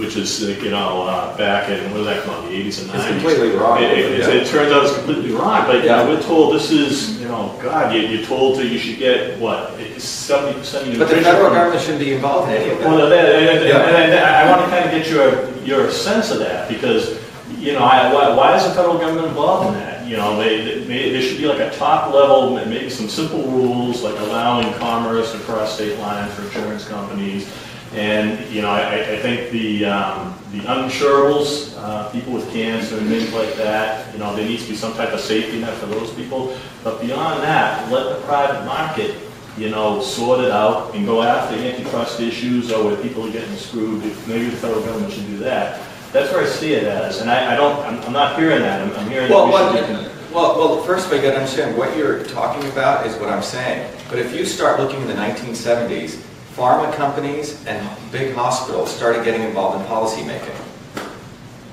[0.00, 2.80] which is, uh, you know, uh, back in, when did that come out, the 80s
[2.80, 2.94] and 90s?
[2.96, 3.82] It's completely wrong.
[3.82, 4.28] It, it- Yeah.
[4.28, 7.54] it turns out it's completely wrong, but, you know, we're told this is, you know,
[7.62, 11.22] God, you- you're told that you should get, what, seventy percent of your But the
[11.22, 13.08] federal from- government shouldn't be involved in any of Well, that.
[13.10, 13.76] that- and, and, Yeah.
[13.78, 17.18] and I, I want to kind of get your, your sense of that, because,
[17.58, 20.06] you know, I, why, why is the federal government involved in that?
[20.06, 23.08] You know, they, they, may- there should be like a top level, ma- maybe some
[23.08, 27.46] simple rules, like allowing commerce across state lines for insurance companies.
[27.94, 33.08] And, you know, I, I think the, um, the uninsurables, uh, people with cancer and
[33.08, 35.86] things like that, you know, there needs to be some type of safety net for
[35.86, 36.56] those people.
[36.84, 39.16] But beyond that, let the private market,
[39.58, 43.56] you know, sort it out and go after antitrust issues or where people are getting
[43.56, 44.02] screwed.
[44.28, 45.80] Maybe the federal government should do that.
[46.12, 48.82] That's where I see it as, and I, I don't, I'm, I'm not hearing that.
[48.82, 52.22] I'm, I'm hearing Well, that we well, well, first all, you gotta understand, what you're
[52.24, 53.92] talking about is what I'm saying.
[54.08, 56.22] But if you start looking in the 1970s,
[56.54, 60.56] pharma companies and big hospitals started getting involved in policymaking.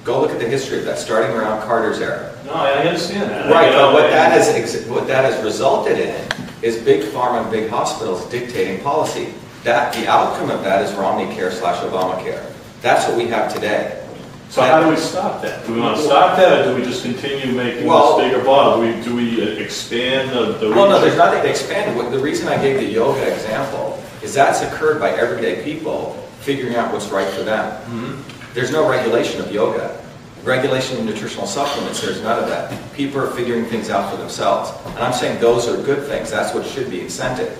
[0.03, 2.33] Go look at the history of that, starting around Carter's era.
[2.45, 3.51] No, I understand that.
[3.51, 7.51] Right, but what that has, ex- what that has resulted in is big pharma and
[7.51, 9.33] big hospitals dictating policy.
[9.63, 12.45] That, the outcome of that is Romney Care slash Obamacare.
[12.81, 14.01] That's what we have today.
[14.49, 15.65] So how do we stop that?
[15.65, 18.45] Do we want to stop that, or do we just continue making Well- this bigger
[18.45, 18.81] bottle?
[18.81, 20.69] Do we, do we expand the, the?
[20.69, 21.99] Well, no, there's nothing to expand.
[22.13, 26.93] The reason I gave the yoga example is that's occurred by everyday people figuring out
[26.93, 27.71] what's right for them.
[27.83, 28.53] Mm-hmm.
[28.53, 30.01] There's no regulation of yoga.
[30.43, 32.71] Regulation of nutritional supplements, there's none of that.
[32.93, 34.71] People are figuring things out for themselves.
[34.85, 36.31] And I'm saying those are good things.
[36.31, 37.53] That's what should be incented.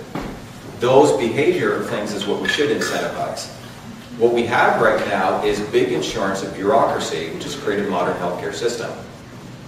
[0.80, 3.50] Those behavior things is what we should incentivize.
[4.17, 8.15] What we have right now is big insurance and bureaucracy, which has created a modern
[8.17, 8.91] healthcare system.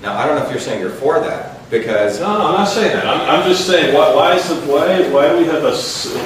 [0.01, 2.67] Now, I don't know if you're saying you're for that, because No, no, I'm not
[2.67, 3.05] saying that.
[3.05, 5.75] I'm, I'm just saying, why, why is it, why, why do we have a,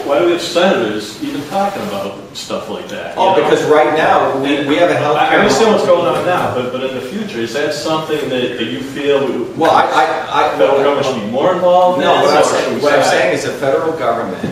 [0.07, 3.17] why do we have senators even talking about stuff like that?
[3.17, 3.43] Oh, know?
[3.43, 5.17] because right now, we, we have a healthcare.
[5.17, 8.29] I I understand what's going on now, but, but in the future, is that something
[8.29, 10.57] that, that you feel we- Well, I, I, I.
[10.57, 12.05] federal government should be more involved in?
[12.05, 14.45] No, what I'm saying, what I'm saying is the federal government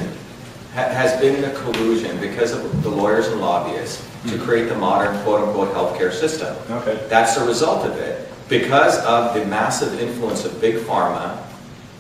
[0.74, 4.44] ha- has been in a collusion because of the lawyers and lobbyists to hmm.
[4.44, 6.56] create the modern quote-unquote healthcare system.
[6.70, 7.02] Okay.
[7.08, 8.31] That's the result of it.
[8.52, 11.42] Because of the massive influence of big pharma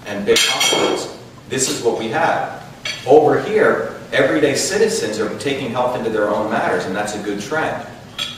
[0.06, 2.62] and big hospitals, this is what we have.
[3.08, 7.40] Over here, everyday citizens are taking health into their own matters, and that's a good
[7.40, 7.88] trend.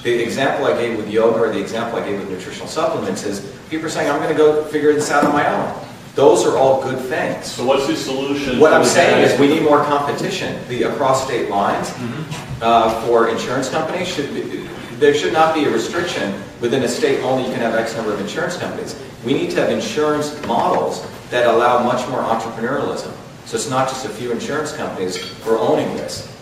[0.04, 3.52] The example I gave with yoga or the example I gave with nutritional supplements is
[3.72, 5.84] people are saying, I'm going to go figure this out on my own.
[6.14, 7.48] Those are all good things.
[7.48, 8.60] So what's the solution?
[8.60, 10.62] What I'm saying is we need more competition.
[10.68, 12.62] The across state lines Mm-hmm.
[12.62, 14.68] uh, for insurance companies should be,
[15.00, 18.14] there should not be a restriction within a state only you can have X number
[18.14, 18.98] of insurance companies.
[19.26, 23.14] We need to have insurance models that allow much more entrepreneurialism.
[23.46, 26.34] So it's not just a few insurance companies who are owning this.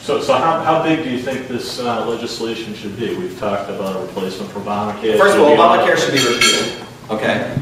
[0.00, 3.16] So, so how, how big do you think this uh, legislation should be?
[3.16, 5.16] We've talked about a replacement for Obamacare.
[5.18, 7.56] First of all, Obamacare should be repealed, okay?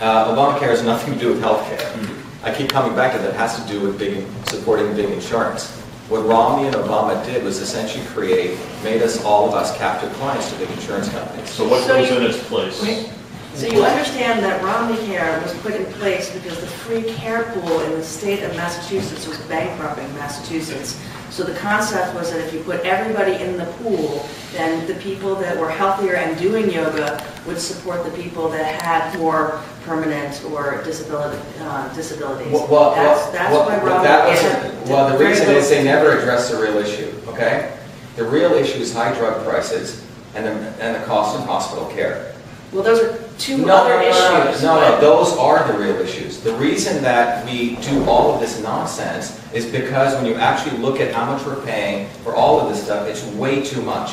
[0.00, 2.18] Uh, Obamacare has nothing to do with health care.
[2.42, 5.79] I keep coming back to that, it has to do with big, supporting big insurance.
[6.10, 10.50] What Romney and Obama did was essentially create, made us, all of us captive clients
[10.50, 11.48] to big insurance companies.
[11.50, 12.82] So what So goes you- in its place?
[12.82, 13.08] Wait.
[13.54, 17.80] So you understand that Romney Care was put in place because the free care pool
[17.80, 20.98] in the state of Massachusetts was bankrupting Massachusetts.
[21.30, 25.34] So the concept was that if you put everybody in the pool, then the people
[25.36, 30.82] that were healthier and doing yoga would support the people that had more permanent or
[30.84, 32.52] disability, uh, disabilities.
[32.52, 34.08] Well, well, That's, that's well, why Romney.
[34.08, 37.76] that wasn't- Well, the reason is they never address the real issue, okay?
[38.16, 40.50] The real issue is high drug prices and the,
[40.82, 42.34] and the cost of hospital care.
[42.72, 44.62] Well, those are two No, other no, no, no, issues.
[44.62, 46.38] No, no, but- those are the real issues.
[46.40, 51.00] The reason that we do all of this nonsense is because when you actually look
[51.00, 54.12] at how much we're paying for all of this stuff, it's way too much.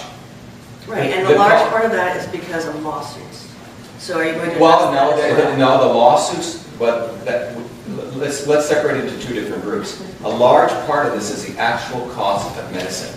[0.88, 3.46] Right, and The- a large part of that is because of lawsuits.
[4.00, 5.52] So are you going to Well, address no, that as the- well?
[5.52, 7.52] the- no, the lawsuits, but that,
[8.16, 10.02] let's, let's separate it into two different groups.
[10.24, 13.14] A large part of this is the actual cost of medicine.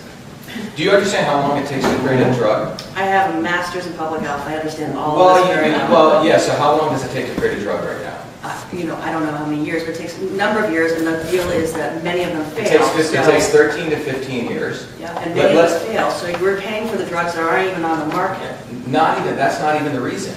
[0.75, 2.81] Do you understand how long it takes to create a drug?
[2.95, 6.09] I have a master's in public health, I understand all Well, of this you- well.
[6.09, 8.17] well, yeah, so how long does it take to create a drug right now?
[8.43, 10.71] Uh, You know, I don't know how many years, but it takes a number of
[10.71, 12.79] years, and the deal is that many of them It fail.
[12.93, 14.87] takes, fif- it takes 13 to 15 years.
[14.99, 17.69] Yeah, and many of let's- them fail, so we're paying for the drugs that aren't
[17.69, 18.51] even on the market.
[18.87, 20.33] Not even, that's not even the reason.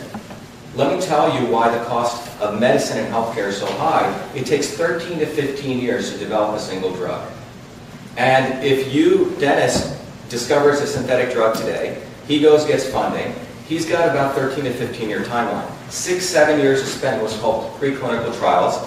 [0.76, 4.12] Let me tell you why the cost of medicine and healthcare is so high.
[4.34, 7.22] It takes 13 to 15 years to develop a single drug.
[8.16, 9.93] And if you, Dennis,
[10.34, 13.32] discovers a synthetic drug today, he goes, gets funding,
[13.68, 15.70] he's got about 13 to 15 year timeline.
[15.88, 18.84] Six, seven years spent in what's called preclinical trials,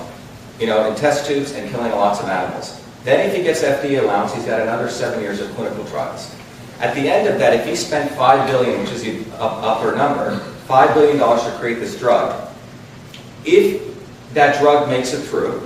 [0.59, 2.83] you know, in test tubes and killing lots of animals.
[3.05, 6.35] Then if he gets FDA allowance, he's got another seven years of clinical trials.
[6.81, 10.37] At the end of that, if he spent five billion, which is the upper number,
[10.67, 12.45] five billion dollars to create this drug,
[13.45, 13.81] if
[14.33, 15.65] that drug makes it through,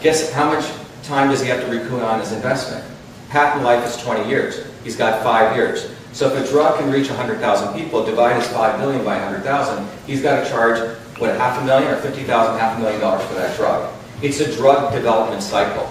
[0.00, 0.64] guess how much
[1.02, 2.82] time does he have to recoup on his investment?
[3.28, 4.73] Patent life is 20 years.
[4.84, 5.90] He's got five years.
[6.12, 10.22] So if a drug can reach 100,000 people, divide his 5 billion by 100,000, he's
[10.22, 10.78] got to charge,
[11.18, 13.92] what, a half a million or 50,000, half a million dollars for that drug.
[14.22, 15.90] It's a drug development cycle.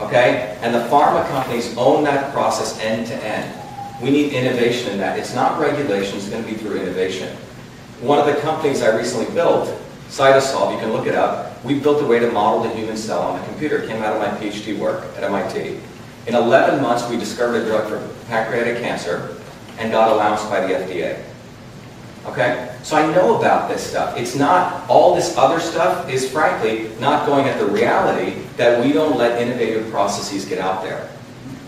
[0.00, 0.56] Okay?
[0.62, 3.58] And the pharma companies own that process end to end.
[4.02, 5.18] We need innovation in that.
[5.18, 7.36] It's not regulation, it's going to be through innovation.
[8.00, 9.68] One of the companies I recently built,
[10.08, 13.20] Cytosolve, you can look it up, we built a way to model the human cell
[13.22, 13.78] on the computer.
[13.78, 15.78] It came out of my PhD work at MIT.
[16.26, 19.36] In 11 months, we discovered a drug for pancreatic cancer
[19.78, 21.22] and got allowance by the FDA.
[22.26, 22.76] Okay?
[22.84, 24.16] So I know about this stuff.
[24.16, 28.92] It's not, all this other stuff is frankly not going at the reality that we
[28.92, 31.08] don't let innovative processes get out there.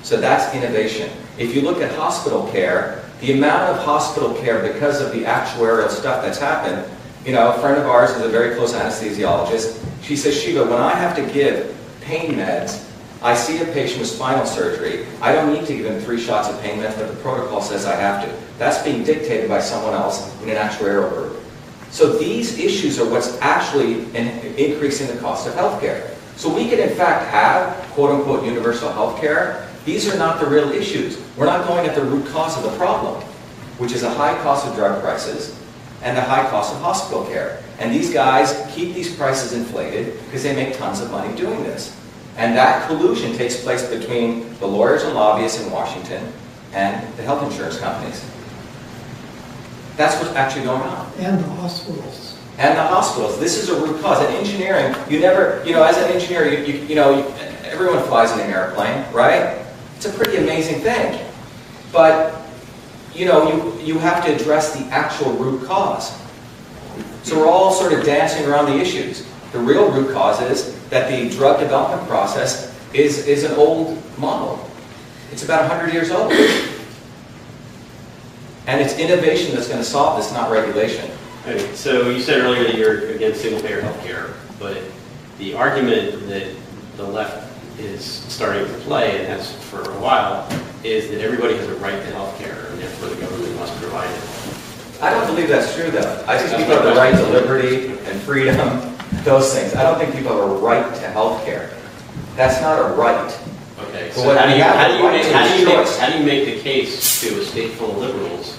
[0.03, 1.11] So that's innovation.
[1.39, 5.89] If you look at hospital care, the amount of hospital care because of the actuarial
[5.89, 6.89] stuff that's happened,
[7.25, 9.83] you know, a friend of ours is a very close anesthesiologist.
[10.03, 12.84] She says, Shiva, when I have to give pain meds,
[13.25, 15.07] I see a patient with spinal surgery.
[15.23, 17.87] I don't need to give him three shots of pain meds, but the protocol says
[17.87, 18.31] I have to.
[18.59, 21.41] That's being dictated by someone else in an actuarial group.
[21.89, 26.15] So these issues are what's actually in, increasing the cost of healthcare.
[26.37, 29.67] So we can in fact have quote unquote universal healthcare.
[29.87, 31.19] These are not the real issues.
[31.39, 33.23] We're not going at the root cause of the problem,
[33.79, 35.59] which is a high cost of drug prices
[36.03, 37.63] and the high cost of hospital care.
[37.79, 41.99] And these guys keep these prices inflated because they make tons of money doing this.
[42.37, 46.33] And that collusion takes place between the lawyers and lobbyists in Washington
[46.73, 48.25] and the health insurance companies.
[49.97, 51.13] That's what's actually going on.
[51.19, 52.37] and the hospitals.
[52.59, 53.39] And the hospitals.
[53.39, 54.25] This is a root cause.
[54.25, 57.25] In engineering, you never, you know, as an engineer, you, you, you know, you,
[57.65, 59.65] everyone flies in an airplane, right?
[59.97, 61.25] It's a pretty amazing thing.
[61.93, 62.41] But,
[63.15, 66.13] you know, you, you have to address the actual root cause.
[67.23, 69.27] So we're all sort of dancing around the issues.
[69.53, 74.65] The real root cause is that the drug development process is, is an old model.
[75.33, 76.31] It's about 100 years old.
[78.69, 81.11] And it's innovation that's going to solve this, not regulation.
[81.43, 84.79] Okay, so you said earlier that you're against single-payer health care, but
[85.39, 86.55] the argument that
[86.97, 90.49] the left is starting to play, and has for a while,
[90.85, 94.09] is that everybody has a right to health care and therefore the government must provide
[94.09, 95.03] it.
[95.03, 96.25] I don't believe that's true, though.
[96.29, 98.94] I think people have the right to liberty and freedom,
[99.25, 99.75] those things.
[99.75, 101.71] I don't think people have a right to health care.
[102.37, 103.39] That's not a right.
[103.89, 105.33] Okay, so what how do we you, have how do the you right make, to
[105.37, 105.99] how do you make, choice.
[105.99, 108.59] how do you make the case to a state full of liberals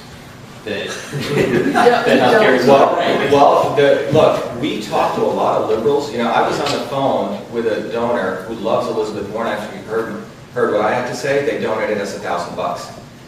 [0.65, 3.31] that, Don't- that healthcare is Well, right?
[3.31, 6.11] well, the, look, we talked to a lot of liberals.
[6.11, 9.49] You know, I was on the phone with a donor who loves Elizabeth Warren.
[9.53, 12.87] After you heard, heard what I had to say, they donated us a thousand bucks.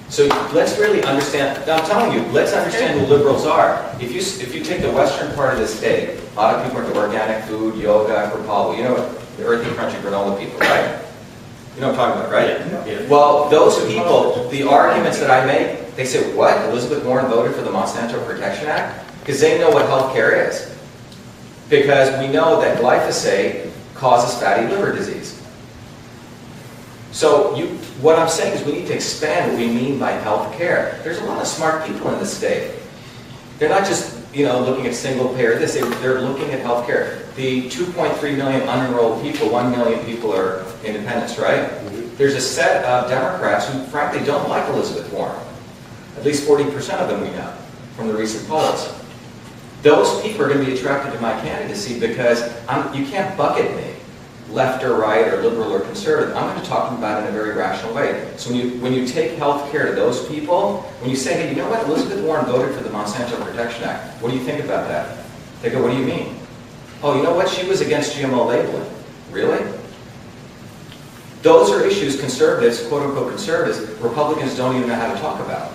[0.10, 3.94] So let's really understand, I'm telling you, let's understand who liberals are.
[4.00, 6.80] If you, if you take the western part of the state, a lot of people
[6.80, 11.04] are into organic food, yoga, Kripalu, you know, the earthy, crunchy granola people, right?
[11.76, 12.88] You know what I'm talking about, right?
[12.88, 13.08] Yeah.
[13.08, 16.58] Well, those people, the arguments that I make, they say, what?
[16.70, 19.06] Elizabeth Warren voted for the Monsanto Protection Act?
[19.20, 20.74] Because they know what healthcare is.
[21.70, 25.40] Because we know that glyphosate causes fatty liver disease.
[27.12, 30.56] So you, what I'm saying is we need to expand what we mean by health
[30.56, 31.00] care.
[31.04, 32.76] There's a lot of smart people in the state.
[33.58, 37.34] They're not just, you know, looking at single payer this, they, they're looking at healthcare.
[37.36, 41.70] The 2.3 million unenrolled people, 1 million people are independents, right?
[41.70, 42.16] Mm-hmm.
[42.18, 45.40] There's a set of Democrats who frankly don't like Elizabeth Warren.
[46.18, 47.52] At least 40% of them we know
[47.96, 48.94] from the recent polls.
[49.82, 53.76] Those people are going to be attracted to my candidacy because I'm, you can't bucket
[53.76, 53.97] me
[54.50, 56.36] left or right or liberal or conservative.
[56.36, 58.32] I'm going to talk about it in a very rational way.
[58.38, 61.50] So when you, when you take health care to those people, when you say, hey,
[61.50, 64.64] you know what, Elizabeth Warren voted for the Monsanto Protection Act, what do you think
[64.64, 65.26] about that?
[65.62, 66.38] They go, what do you mean?
[67.04, 68.90] Oh, you know what, she was against GMO labeling.
[69.32, 69.74] Really?
[71.42, 75.72] Those are issues conservatives, quote unquote conservatives, Republicans don't even know how to talk about.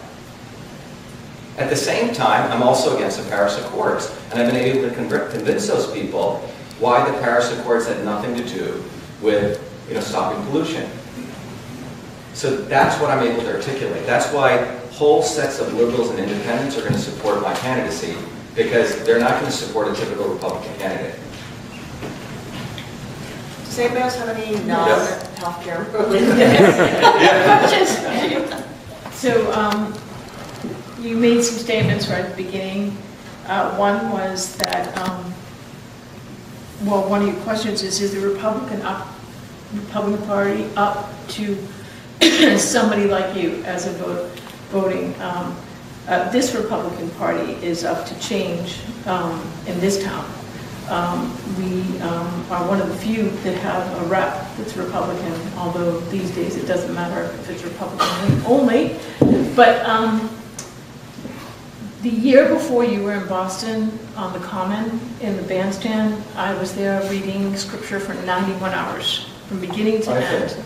[1.58, 4.94] At the same time, I'm also against the Paris Accords, and I've been able to
[4.94, 6.48] convince those people
[6.82, 8.84] why the Paris Accords had nothing to do
[9.22, 10.90] with you know, stopping pollution.
[12.34, 14.04] So that's what I'm able to articulate.
[14.04, 14.56] That's why
[14.90, 18.16] whole sets of liberals and independents are going to support my candidacy,
[18.56, 21.18] because they're not going to support a typical Republican candidate.
[23.64, 26.52] Does anybody else have any non-healthcare related?
[29.12, 29.94] So, um,
[31.00, 32.96] you made some statements right at the beginning.
[33.46, 35.32] Uh, one was that, um,
[36.84, 39.08] well, one of your questions is, is the Republican up,
[39.72, 41.56] Republican Party up to
[42.58, 44.30] somebody like you as a vote,
[44.70, 45.14] voting?
[45.20, 45.56] Um,
[46.08, 50.28] uh, this Republican Party is up to change, um, in this town.
[50.88, 56.00] Um, we, um, are one of the few that have a rep that's Republican, although
[56.10, 58.96] these days it doesn't matter if it's Republican only.
[59.54, 60.28] But, um,
[62.03, 66.74] the year before you were in Boston on the Common in the bandstand, I was
[66.74, 70.57] there reading scripture for 91 hours, from beginning to I end.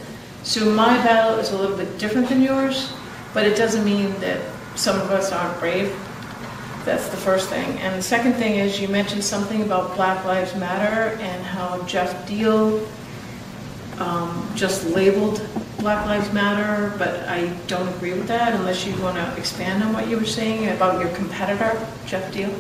[0.45, 2.91] So my battle is a little bit different than yours,
[3.35, 4.41] but it doesn't mean that
[4.77, 5.95] some of us aren't brave.
[6.87, 7.69] That's the first thing.
[7.81, 12.15] And the second thing is you mentioned something about Black Lives Matter and how Geoff
[12.27, 12.83] Diehl
[13.99, 15.41] um, just labeled
[15.79, 19.93] Black Lives Matter, but I don't agree with that unless you want to expand on
[19.93, 22.51] what you were saying about your competitor, Geoff Diehl.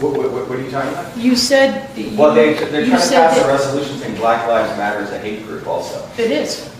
[0.00, 1.16] What, what, what are you talking about?
[1.16, 1.88] You said.
[1.88, 5.00] that you- Well, they, they're you trying to pass a resolution saying Black Lives Matter
[5.02, 6.08] is a hate group also.
[6.22, 6.72] It is.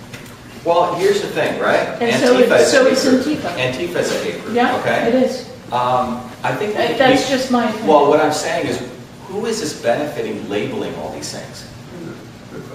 [0.64, 1.80] Well, here's the thing, right?
[2.00, 3.04] And so it- Antifa so a it's.
[3.04, 3.50] Antifa.
[3.56, 5.08] Antifa is a hate group, Yeah, okay?
[5.08, 5.48] it is.
[5.72, 7.88] Um, I think That- That's we- just my opinion.
[7.88, 8.80] Well, what I'm saying is,
[9.26, 11.67] who is this benefiting labeling all these things?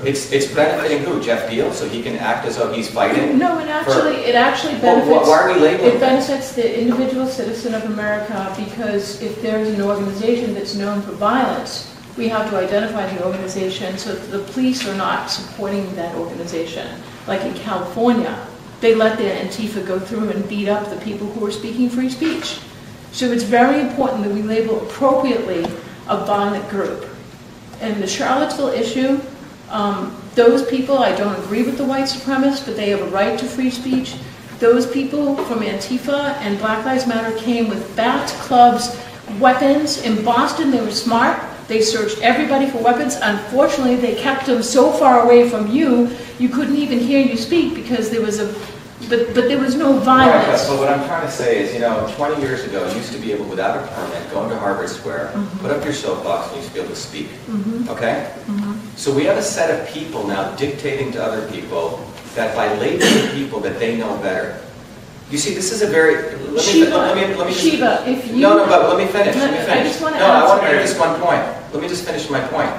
[0.05, 1.21] It's, it's benefiting who?
[1.21, 3.37] Geoff Diehl, so he can act as though he's fighting?
[3.37, 5.27] No, it actually, it actually Well, benefits.
[5.29, 9.81] why are we labeling It benefits the individual citizen of America because if there's an
[9.81, 14.87] organization that's known for violence, we have to identify the organization so that the police
[14.87, 16.87] are not supporting that organization.
[17.27, 18.45] Like in California,
[18.81, 22.09] they let the Antifa go through and beat up the people who are speaking free
[22.09, 22.59] speech.
[23.13, 25.63] So it's very important that we label appropriately
[26.07, 27.05] a violent group.
[27.79, 29.19] And the Charlottesville issue,
[29.73, 33.37] um, those people, I don't agree with the white supremacists, but they have a right
[33.39, 34.15] to free speech.
[34.59, 38.95] Those people from Antifa and Black Lives Matter came with bats, clubs,
[39.39, 40.01] weapons.
[40.03, 41.39] In Boston, they were smart.
[41.67, 43.17] They searched everybody for weapons.
[43.21, 46.09] Unfortunately, they kept them so far away from you,
[46.39, 48.47] you couldn't even hear you speak because there was a,
[49.09, 50.67] but, but there was no Right, violence.
[50.67, 53.19] but what I'm trying to say is, you know, 20 years ago, you used to
[53.19, 55.59] be able, without a permit, go into Harvard Square, Mm-hmm.
[55.59, 57.27] put up your soapbox, and you used to be able to speak.
[57.89, 58.31] Okay?
[58.95, 63.29] So we have a set of people now dictating to other people that by labeling
[63.35, 64.59] people that they know better.
[65.31, 67.53] You see, this is a very, let me, Shiva, let me, let me.
[67.53, 69.87] just- Shiva, if you- No, no, but let me finish, let me I finish.
[69.93, 71.43] just wanna No, I want to make this one point.
[71.73, 72.69] Let me just finish my point.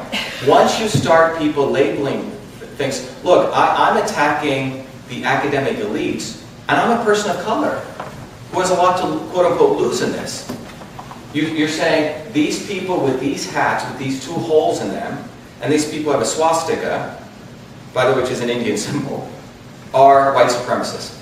[0.47, 2.31] Once you start people labeling
[2.77, 7.81] things, look, I, I'm attacking the academic elites, and I'm a person of color
[8.53, 10.49] who has a lot to quote unquote lose in this.
[11.33, 15.19] You, you're saying these people with these hats, with these two holes in them,
[15.61, 17.17] and these people have a swastika,
[17.93, 19.29] by the way, which is an Indian symbol,
[19.93, 21.21] are white supremacists.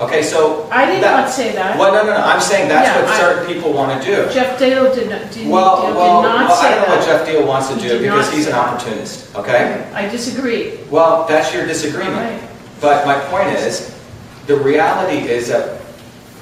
[0.00, 0.68] Okay, so.
[0.72, 1.78] I did that- not say that.
[1.78, 4.32] Well, no, no, no, I'm saying that's Yeah, what I- certain people want to do.
[4.32, 7.06] Geoff Diehl did not, did, Well, did well, not well, say I don't know what.
[7.06, 9.88] Geoff Diehl wants to He do did because he's an opportunist, okay?
[9.94, 10.78] I disagree.
[10.90, 12.16] Well, that's your disagreement.
[12.16, 12.48] right.
[12.80, 13.94] But my point is,
[14.46, 15.80] the reality is that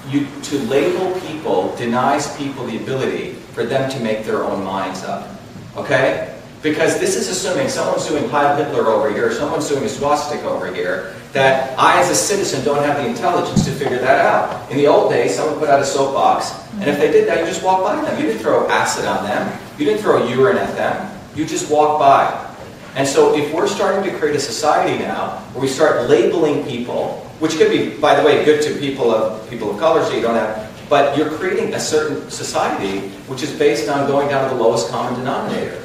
[0.09, 5.05] you, to label people denies people the ability for them to make their own minds
[5.05, 5.29] up.
[5.77, 6.35] Okay?
[6.63, 10.73] Because this is assuming someone's doing Heil Hitler over here, someone's doing a swastika over
[10.73, 14.71] here, that I as a citizen don't have the intelligence to figure that out.
[14.71, 17.47] In the old days, someone put out a soapbox, and if they did that, you
[17.47, 18.21] just walked by them.
[18.21, 19.59] You didn't throw acid on them.
[19.79, 21.19] You didn't throw urine at them.
[21.35, 22.49] You just walked by.
[22.97, 27.19] And so if we're starting to create a society now where we start labeling people,
[27.39, 30.21] which could be, by the way, good to people of people of color, so you
[30.21, 34.55] don't have, but you're creating a certain society which is based on going down to
[34.55, 35.81] the lowest common denominator,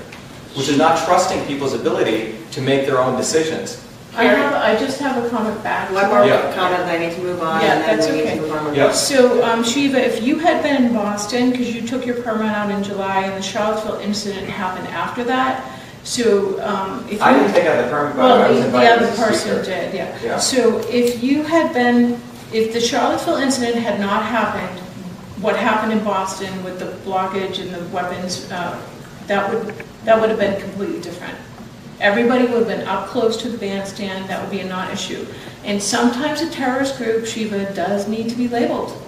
[0.55, 3.81] which is not trusting people's ability to make their own decisions.
[4.17, 5.91] I have, I just have a comment back.
[5.91, 6.53] One more Yeah.
[6.55, 8.35] comment, and I need to move on, Yeah, and then that's we need okay.
[8.35, 8.73] to move on.
[8.73, 8.91] Yeah.
[8.93, 12.71] So, um, Shiva, if you had been in Boston, because you took your permit out
[12.71, 15.65] in July and the Charlottesville incident happened after that,
[16.05, 17.19] so, um, if you.
[17.21, 19.93] I didn't take out the permit, but Well, I was the, the other person did,
[19.93, 20.15] yeah.
[20.23, 20.37] Yeah.
[20.37, 22.21] So if you had been,
[22.53, 24.79] if the Charlottesville incident had not happened,
[25.41, 28.77] what happened in Boston with the blockage and the weapons, uh,
[29.27, 29.73] that would,
[30.05, 31.35] that would have been completely different.
[31.99, 35.25] Everybody would have been up close to the bandstand, that would be a non-issue.
[35.63, 39.01] And sometimes a terrorist group, Shiva, does need to be labeled.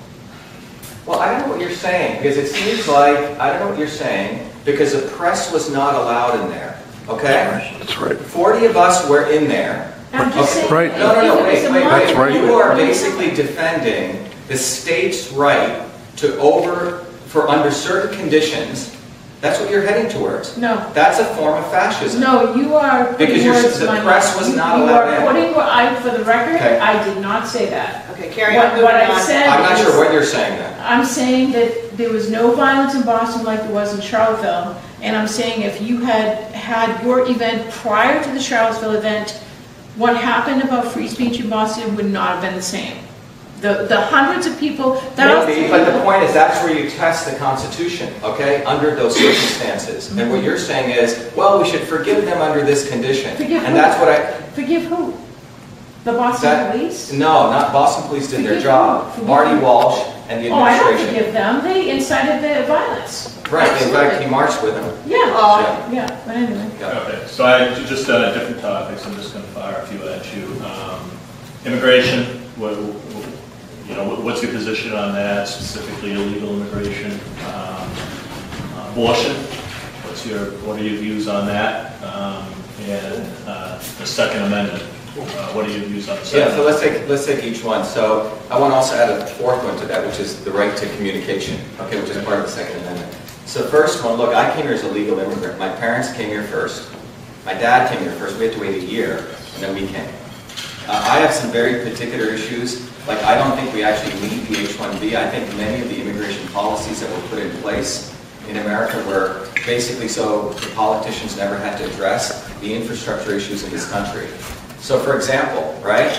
[1.05, 3.78] Well, I don't know what you're saying, because it seems like, I don't know what
[3.78, 7.76] you're saying, because the press was not allowed in there, okay?
[7.80, 8.18] That's right.
[8.18, 9.93] 40 of us were in there.
[10.13, 10.68] I'm just Okay.
[10.68, 10.74] saying.
[10.74, 10.97] Right.
[10.97, 12.15] No, no, no, if it was wait, a wait, month- wait.
[12.18, 12.34] right.
[12.34, 15.84] You are basically defending the state's right
[16.18, 18.95] to over, for under certain conditions,
[19.41, 20.57] that's what you're heading towards.
[20.57, 20.89] No.
[20.93, 22.21] That's a form of fascism.
[22.21, 24.38] No, you are Because putting you're- words in the my press mouth.
[24.39, 25.27] was You- not You allowed are in.
[25.27, 26.79] putting, what I, for the record, Okay.
[26.79, 28.05] I did not say that.
[28.13, 29.21] Okay, Carrie, What- I'm moving what I on.
[29.21, 30.73] said- I'm not is- sure what you're saying then.
[30.83, 35.15] I'm saying that there was no violence in Boston like there was in Charlottesville, and
[35.15, 39.35] I'm saying if you had had your event prior to the Charlottesville event,
[39.97, 42.93] what happened about free speech in Boston would not have been the same.
[43.62, 47.28] The, the hundreds of people, that Maybe, but the point is, that's where you test
[47.30, 50.16] the Constitution, okay, under those circumstances.
[50.16, 53.36] And what you're saying is, well, we should forgive them under this condition.
[53.36, 53.74] Forgive And who?
[53.74, 55.18] that's what I, Forgive who?
[56.03, 57.12] The Boston that, police?
[57.12, 59.12] no, not Boston Police did their Forgive job.
[59.14, 59.26] who?
[59.26, 59.62] Marty who?
[59.62, 61.16] Walsh and the Oh, I don't administration.
[61.16, 63.41] forgive them, they incited the violence.
[63.49, 64.30] Right, in fact, he Absolutely.
[64.30, 64.97] marched with them.
[65.08, 66.05] Yeah, Oh, Yeah.
[66.08, 66.70] yeah, but anyway.
[66.80, 66.99] Yeah.
[66.99, 70.45] Okay, so I, just uh, different topics, I'm just gonna fire a few at you.
[70.64, 71.10] Um,
[71.66, 72.24] Immigration,
[72.55, 72.74] what,
[73.88, 77.11] you know, what's your position on that, specifically illegal immigration?
[77.45, 77.89] Um,
[78.91, 79.35] Abortion,
[80.03, 82.01] what's your, what are your views on that?
[82.03, 86.49] Um, And uh, the Second Amendment, uh, what are your views on the Second?
[86.49, 87.83] Yeah, so let's take, let's take each one.
[87.83, 90.75] So I want to also add a fourth one to that, which is the right
[90.77, 93.13] to communication, okay, which is part of the Second Amendment.
[93.45, 95.57] So first one, look, I came here as a legal immigrant.
[95.57, 96.91] My parents came here first.
[97.45, 98.38] My dad came here first.
[98.38, 99.17] We had to wait a year,
[99.55, 100.09] and then we came.
[100.88, 104.61] Uh, I have some very particular issues, like I don't think we actually need the
[104.61, 105.15] H-1B.
[105.15, 108.15] I think many of the immigration policies that were put in place
[108.47, 113.69] in America were basically so the politicians never had to address the infrastructure issues in
[113.69, 114.27] this country.
[114.79, 116.15] So for example, right,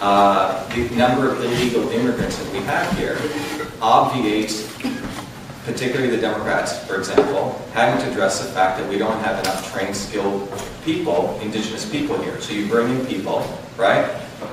[0.00, 3.18] uh, the number of illegal immigrants that we have here
[3.82, 4.66] obviates
[5.66, 9.70] particularly the Democrats, for example, having to address the fact that we don't have enough
[9.72, 10.48] trained, skilled
[10.84, 12.40] people, indigenous people here.
[12.40, 13.44] So you bring in people,
[13.76, 14.08] right?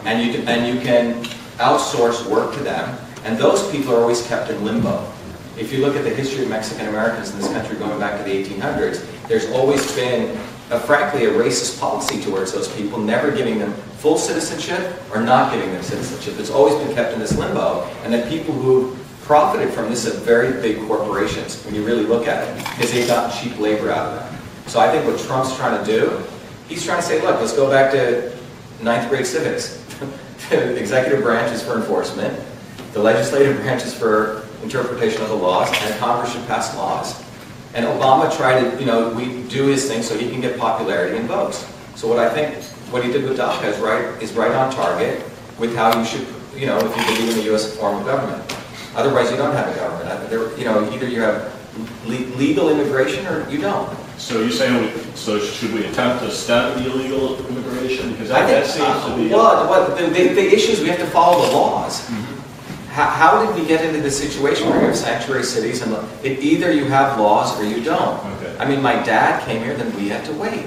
[0.05, 1.23] And you, and you can
[1.59, 5.07] outsource work to them, and those people are always kept in limbo.
[5.55, 8.23] If you look at the history of Mexican Americans in this country going back to
[8.23, 10.35] the 1800s, there's always been,
[10.71, 15.53] a, frankly, a racist policy towards those people, never giving them full citizenship or not
[15.53, 16.39] giving them citizenship.
[16.39, 20.17] It's always been kept in this limbo, and the people who profited from this are
[20.19, 24.13] very big corporations, when you really look at it, because they got cheap labor out
[24.13, 24.41] of them.
[24.67, 26.21] So I think what Trump's trying to do,
[26.67, 28.35] he's trying to say, look, let's go back to
[28.81, 29.81] ninth grade civics.
[30.49, 32.37] the executive branch is for enforcement,
[32.91, 37.21] the legislative branch is for interpretation of the laws, and Congress should pass laws.
[37.73, 41.17] And Obama tried to, you know, we do his thing so he can get popularity
[41.17, 41.65] and votes.
[41.95, 42.55] So what I think,
[42.91, 45.23] what he did with DACA is right, is right on target
[45.57, 47.75] with how you should, you know, if you believe in the U.S.
[47.75, 48.62] form of government.
[48.95, 50.09] Otherwise, you don't have a government.
[50.09, 51.51] I- There, you know, either you have
[52.05, 53.89] le- legal immigration or you don't.
[54.17, 58.11] So you're saying, we- so should we attempt to stem the illegal immigration?
[58.13, 59.33] Because I that think, that seems to be.
[59.33, 62.01] well, what, the, the, the issue is we have to follow the laws.
[62.01, 62.91] Mm-hmm.
[62.91, 66.39] How, how did we get into this situation where you have sanctuary cities and it,
[66.39, 68.19] either you have laws or you don't?
[68.37, 68.55] Okay.
[68.59, 70.65] I mean, my dad came here, then we had to wait.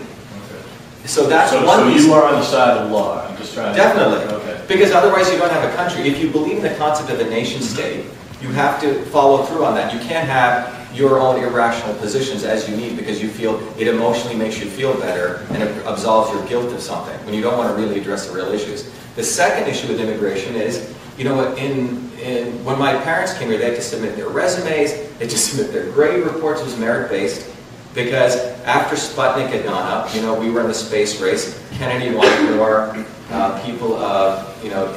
[1.07, 2.09] So that's So, one so reason.
[2.09, 3.77] you are on the side of law, I'm just trying to.
[3.77, 4.35] Definitely.
[4.37, 4.65] Okay.
[4.69, 6.09] Because otherwise you don't have a country.
[6.09, 7.75] If you believe in the concept of a nation mm-hmm.
[7.75, 8.05] state,
[8.43, 9.93] you have to follow through on that.
[9.93, 14.37] You can't have your own irrational positions as you need because you feel it emotionally
[14.37, 17.75] makes you feel better and it absolves your guilt of something when you don't want
[17.75, 18.91] to really address the real issues.
[19.15, 23.49] The second issue with immigration is, you know what, in, in, when my parents came
[23.49, 26.65] here, they had to submit their resumes, they had to submit their grade reports, it
[26.65, 27.56] was merit-based.
[27.97, 31.59] Because after Sputnik had gone up, you know, we were in the space race.
[31.73, 32.95] Kennedy wanted more
[33.31, 34.95] uh, people of, you know,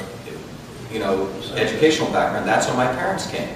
[0.91, 2.45] you know, educational background.
[2.45, 3.55] That's when my parents came.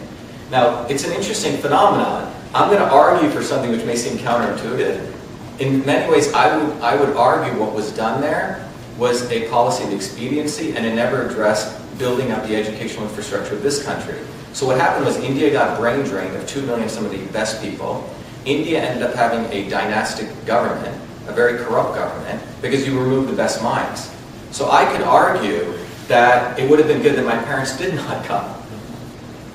[0.49, 2.33] Now, it's an interesting phenomenon.
[2.55, 5.11] I'm going to argue for something which may seem counterintuitive.
[5.59, 8.65] In many ways, I would, I would argue what was done there
[8.97, 13.61] was a policy of expediency and it never addressed building up the educational infrastructure of
[13.61, 14.19] this country.
[14.53, 17.61] So what happened was India got brain drained of two million some of the best
[17.61, 18.09] people.
[18.45, 23.35] India ended up having a dynastic government, a very corrupt government, because you removed the
[23.35, 24.11] best minds.
[24.51, 25.73] So I could argue
[26.07, 28.53] that it would have been good that my parents did not come,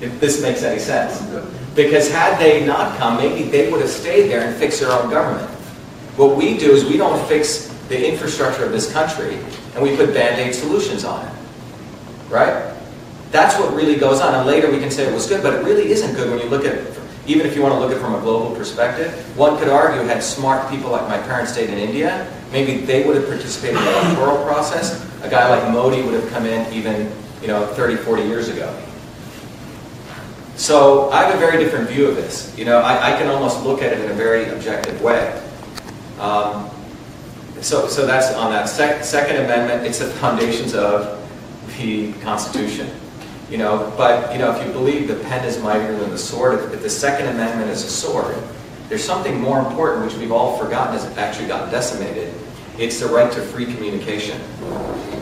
[0.01, 1.21] if this makes any sense.
[1.75, 5.09] Because had they not come, maybe they would have stayed there and fixed their own
[5.09, 5.49] government.
[6.17, 9.35] What we do is we don't fix the infrastructure of this country
[9.73, 11.33] and we put band-aid solutions on it.
[12.29, 12.75] Right?
[13.31, 14.33] That's what really goes on.
[14.33, 16.49] And later we can say it was good, but it really isn't good when you
[16.49, 16.98] look at it,
[17.29, 19.13] even if you want to look at it from a global perspective.
[19.37, 23.15] One could argue had smart people like my parents stayed in India, maybe they would
[23.15, 25.05] have participated in the electoral process.
[25.21, 28.75] A guy like Modi would have come in even, you know, 30, 40 years ago.
[30.55, 32.57] So I have a very different view of this.
[32.57, 35.39] You know, I, I can almost look at it in a very objective way.
[36.19, 36.69] Um,
[37.61, 39.85] so, so that's on that Sec Second Amendment.
[39.85, 41.15] It's the foundations of
[41.77, 42.89] the Constitution.
[43.49, 46.59] You know, but you know, if you believe the pen is mightier than the sword,
[46.59, 48.37] if, if the Second Amendment is a sword,
[48.89, 52.33] there's something more important which we've all forgotten has actually gotten decimated.
[52.77, 54.39] It's the right to free communication.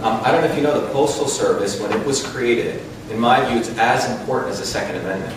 [0.03, 3.19] Um, I don't know if you know the Postal Service, when it was created, in
[3.19, 5.33] my view, it's as important as the Second Amendment.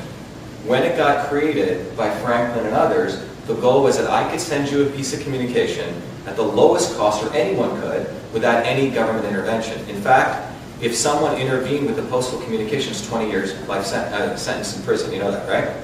[0.66, 4.70] When it got created by Franklin and others, the goal was that I could send
[4.70, 9.24] you a piece of communication at the lowest cost, or anyone could, without any government
[9.26, 9.88] intervention.
[9.88, 10.49] In fact,
[10.80, 15.12] if someone intervened with the postal communications, 20 years life sen uh, sentence in prison.
[15.12, 15.76] You know that, right?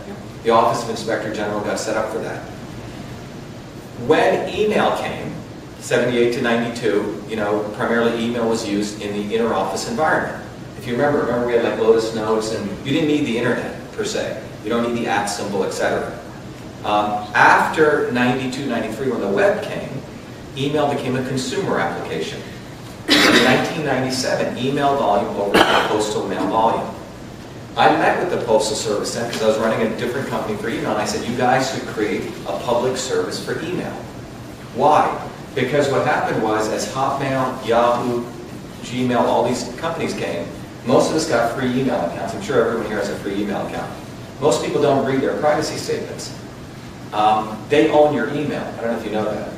[0.42, 2.42] The Office of Inspector General got set up for that.
[4.06, 5.34] When email came,
[5.80, 10.44] 78 to 92, you know, primarily email was used in the inter-office environment.
[10.78, 13.92] If you remember, remember we had like Lotus Notes, and you didn't need the internet
[13.92, 14.42] per se.
[14.64, 16.12] You don't need the at symbol, etc.
[16.84, 19.90] Um, after 92, 93, when the web came,
[20.56, 22.40] email became a consumer application.
[23.46, 26.92] In 1997, email volume overtook postal mail volume.
[27.76, 30.68] I met with the Postal Service then because I was running a different company for
[30.68, 33.92] email, and I said, you guys should create a public service for email.
[34.74, 35.30] Why?
[35.54, 38.24] Because what happened was, as Hotmail, Yahoo,
[38.82, 40.48] Gmail, all these companies came,
[40.84, 42.34] most of us got free email accounts.
[42.34, 43.92] I'm sure everyone here has a free email account.
[44.40, 46.36] Most people don't read their privacy statements.
[47.12, 48.64] Um, they own your email.
[48.76, 49.55] I don't know if you know that.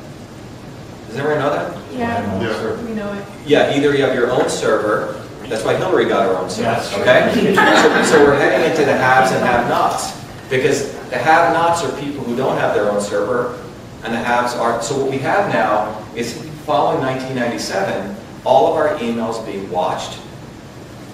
[1.09, 1.75] Does everyone know that?
[1.93, 2.77] Yeah, Yeah.
[2.83, 3.25] we know it.
[3.47, 7.33] Yeah, either you have your own server, that's why Hillary got her own server, okay?
[7.55, 10.13] So, so we're heading into the haves and have-nots,
[10.51, 13.59] because the have-nots are people who don't have their own server,
[14.05, 16.35] and the haves are, so what we have now is
[16.67, 20.19] following 1997, all of our emails being watched,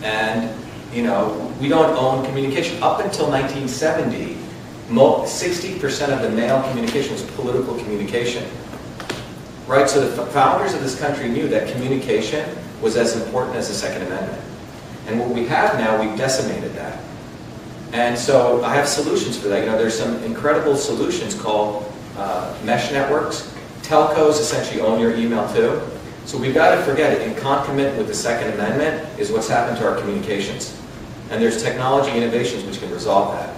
[0.02, 0.50] and,
[0.92, 2.82] you know, we don't own communication.
[2.82, 4.36] Up until 1970,
[4.90, 8.44] 60% of the mail communication was political communication.
[9.66, 12.48] Right, so the founders of this country knew that communication
[12.82, 14.42] was as important as the Second Amendment.
[15.06, 17.02] And what we have now, we've decimated that.
[17.92, 19.60] And so I have solutions for that.
[19.60, 23.54] You know, there's some incredible solutions called uh, mesh networks.
[23.82, 25.80] Telcos essentially own your email too.
[26.26, 27.22] So we've got to forget it.
[27.22, 30.78] In concomitant with the Second Amendment is what's happened to our communications.
[31.30, 33.54] And there's technology innovations which can resolve that.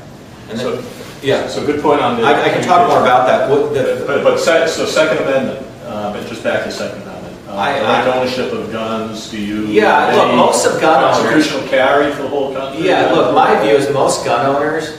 [0.50, 0.84] And then, So-
[1.22, 2.26] yeah, So good point on the.
[2.26, 3.48] I, I can talk more about that.
[3.50, 5.65] What the, But, but, so Second Amendment,
[5.96, 7.34] uh, but just back to Second Amendment.
[7.48, 9.62] Uh, I- I- ownership of guns, do you?
[9.66, 12.86] Yeah, look, any most of gun owners- Constitutional carry for the whole country?
[12.86, 14.90] Yeah, look, my view is most gun owners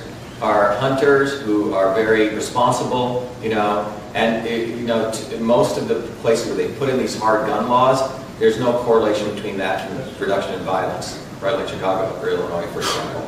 [0.41, 3.85] are hunters who are very responsible, you know,
[4.15, 7.45] and, eh, you know, t- most of the places where they put in these hard
[7.47, 8.01] gun laws,
[8.39, 12.65] there's no correlation between that and the reduction in violence, right, like Chicago or Illinois,
[12.73, 13.21] for example.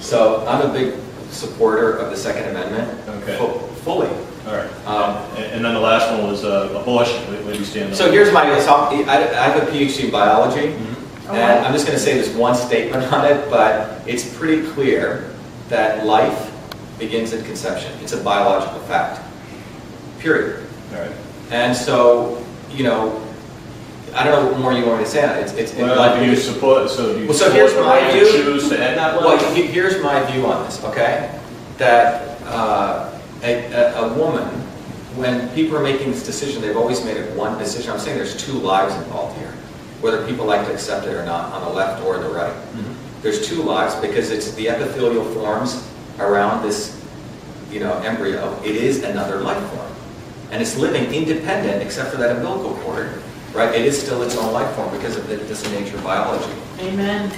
[0.00, 0.94] So I'm a big
[1.30, 2.88] supporter of the Second Amendment,
[3.22, 3.36] Okay.
[3.36, 4.08] fu- fully.
[4.46, 4.70] All right.
[4.86, 7.94] Um, And and then the last one was uh, abortion, where where do you stand
[7.96, 10.74] So here's my, I I have a PhD in biology,
[11.24, 11.36] Mm-hmm.
[11.36, 15.30] and I'm just going to say this one statement on it, but it's pretty clear
[15.70, 16.52] that life
[16.98, 17.90] begins at conception.
[18.02, 19.22] It's a biological fact,
[20.18, 20.60] period.
[20.92, 21.16] All right.
[21.50, 23.24] And so, you know,
[24.14, 25.42] I don't know what more you want me to say on it.
[25.42, 28.04] It's, it's, Well, life do you begins- support, so do you Well, so here's my
[28.12, 28.28] view.
[28.30, 29.56] choose to end that Well, life?
[29.56, 31.32] he- here's my view on this, okay?
[31.78, 33.08] That uh,
[33.44, 34.48] a, a, a woman,
[35.16, 37.92] when people are making this decision, they've always made it one decision.
[37.92, 39.52] I'm saying there's two lives involved here,
[40.00, 42.52] whether people like to accept it or not, on the left or the right.
[42.74, 42.94] Mhm.
[43.22, 45.86] There's two lives because it's the epithelial forms
[46.18, 47.00] around this,
[47.70, 48.58] you know, embryo.
[48.64, 49.80] It is another life form.
[50.50, 53.08] and it's living independent, except for that umbilical cord,
[53.54, 53.74] right?
[53.74, 56.52] It is still its own life form because of the, this nature of biology.
[56.80, 57.32] Amen.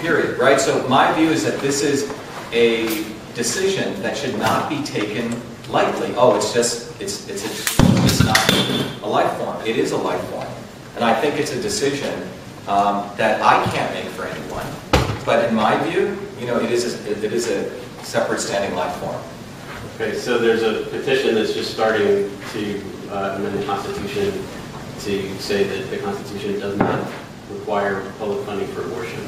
[0.00, 0.60] Period, right?
[0.60, 2.10] So my view is that this is
[2.52, 3.04] a
[3.34, 5.34] decision that should not be taken
[5.68, 6.14] lightly.
[6.16, 7.74] Oh, it's just, it's, it's, a,
[8.04, 9.56] it's not a life form.
[9.66, 10.48] It is a life form.
[10.96, 12.14] And I think it's a decision
[12.68, 14.66] um, that I can't make for anyone.
[15.24, 17.70] But in my view, you know, it is a, it is a
[18.04, 19.20] separate standing life form.
[19.94, 24.32] Okay, so there's a petition that's just starting to uh, amend the Constitution
[25.00, 27.08] to say that the Constitution does not
[27.50, 29.20] require public funding for abortion.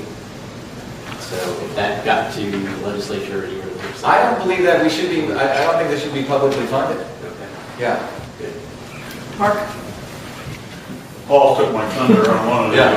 [1.35, 4.89] So if that got to the legislature, you were the I don't believe that we
[4.91, 6.99] should be, I, I don't think this should be publicly funded.
[7.01, 8.09] Okay, Yeah.
[8.39, 8.53] good.
[9.39, 9.59] Mark?
[11.26, 12.95] Paul took my thunder on one of the issues.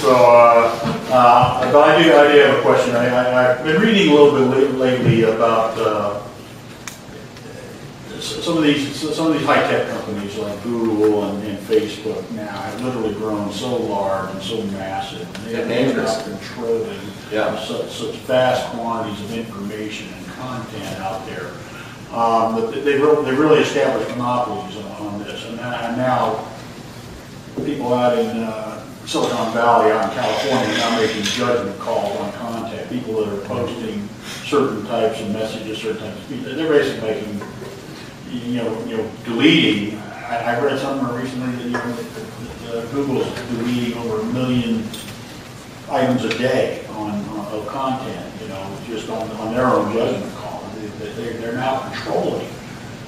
[0.00, 0.72] So, uh,
[1.12, 2.96] uh, but I do, I do have a question.
[2.96, 6.29] I, I, I've been reading a little bit lately about, uh, s-
[8.20, 12.82] some of these, some of these high-tech companies like Google and, and Facebook now have
[12.82, 15.22] literally grown so large and so massive.
[15.22, 16.22] and They They're have dangerous.
[16.22, 17.00] controlling
[17.32, 17.58] Yeah.
[17.64, 21.50] such, such vast quantities of information and content out there.
[22.12, 25.44] Um, that they really, they really established monopolies on, on this.
[25.46, 26.44] And now, and now
[27.64, 32.32] people out in, uh, Silicon Valley, out in California, are now making judgment calls on
[32.34, 32.88] content.
[32.90, 34.08] People that are posting
[34.44, 37.40] certain types of messages, certain types of speech, they're basically making,
[38.32, 39.98] you know, you know, deleting.
[39.98, 44.24] I, I read somewhere recently that, you know, that, that uh, Google's deleting over a
[44.26, 44.84] million
[45.90, 50.32] items a day on, on- of content, you know, just on, on their own judgment
[50.36, 50.62] call.
[50.76, 52.46] They, they- they're, they're now controlling,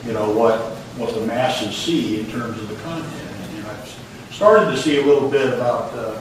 [0.05, 0.59] you know, what,
[0.99, 3.13] what the masses see in terms of the content.
[3.15, 3.97] And, you know, I've
[4.33, 6.21] started to see a little bit about, uh,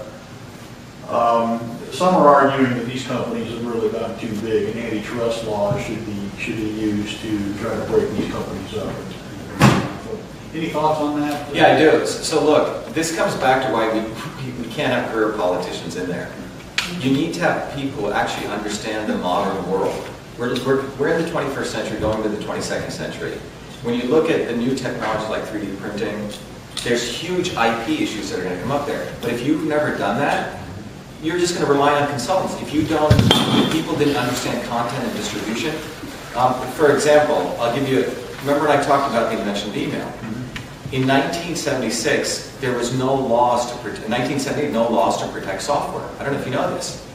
[1.09, 5.83] um, some are arguing that these companies have really gotten too big and antitrust laws
[5.83, 8.95] should be, should be used to try to break these companies up.
[10.55, 11.55] Any thoughts on that?
[11.55, 12.05] Yeah, I do.
[12.07, 14.01] So look, this comes back to why we,
[14.59, 16.31] we can't have career politicians in there.
[16.99, 20.03] You need to have people who actually understand the modern world.
[20.39, 23.33] We're, we're, we're in the 21st century, going to the 22nd century.
[23.83, 26.27] When you look at the new technologies like 3D printing,
[26.83, 29.13] there's huge IP issues that are going to come up there.
[29.21, 30.59] But if you've never done that,
[31.21, 32.59] you're just going to rely on consultants.
[32.59, 35.75] If you don't, if people didn't understand content and distribution,
[36.35, 38.05] um, for example, I'll give you,
[38.41, 40.07] remember when I talked about the invention of email?
[40.91, 46.03] In 1976, there was no laws to protect, 1970, no laws to protect software.
[46.19, 47.05] I don't know if you know this.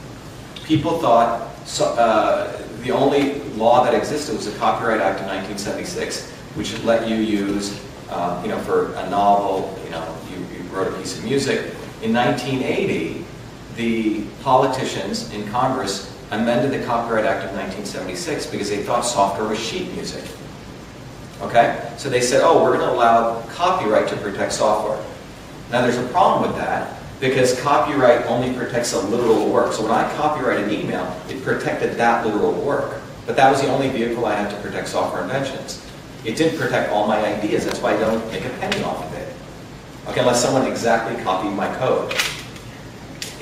[0.64, 6.30] People thought so, uh, the only law that existed was the Copyright Act of 1976,
[6.54, 10.62] which would let you use, um, you know, for a novel, you know, you, you
[10.70, 11.74] wrote a piece of music.
[12.02, 13.24] In 1980,
[13.76, 19.58] the politicians in Congress amended the Copyright Act of 1976 because they thought software was
[19.58, 20.24] sheet music.
[21.40, 21.92] Okay?
[21.96, 25.02] So they said, oh, we're going to allow copyright to protect software.
[25.70, 29.72] Now there's a problem with that because copyright only protects a literal work.
[29.72, 33.00] So when I copyright an email, it protected that literal work.
[33.26, 35.84] But that was the only vehicle I had to protect software inventions.
[36.24, 37.64] It didn't protect all my ideas.
[37.64, 39.34] That's why I don't make a penny off of it.
[40.08, 42.14] Okay, unless someone exactly copied my code.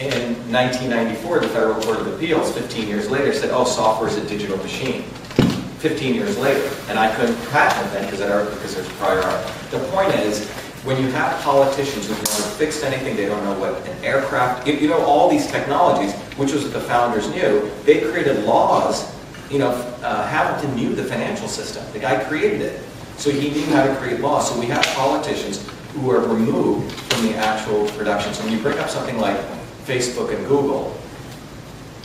[0.04, 4.28] In 1994, the Federal Court of Appeals, 15 years later, said, oh, software is a
[4.28, 5.04] digital machine.
[5.80, 9.46] 15 years later, and I couldn't patent that because, there's prior art.
[9.70, 10.46] The point is,
[10.84, 14.74] when you have politicians who've never fixed anything, they don't know what an aircraft, you
[14.74, 19.10] you know, all these technologies, which was what the founders knew, they created laws,
[19.50, 19.70] you know,
[20.02, 21.82] uh, Hamilton knew the financial system.
[21.94, 22.82] The guy created it.
[23.16, 24.50] So he knew how to create laws.
[24.50, 28.34] So we have politicians who are removed from the actual production.
[28.34, 29.38] So when you bring up something like
[29.86, 30.96] Facebook and Google,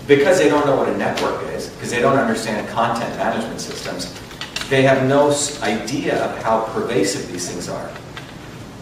[0.07, 4.13] because they don't know what a network is, because they don't understand content management systems,
[4.69, 7.91] they have no idea of how pervasive these things are.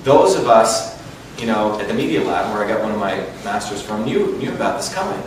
[0.04, 1.02] Those of us,
[1.38, 4.38] you know, at the Media Lab, where I got one of my masters from, knew,
[4.38, 5.22] knew about this coming.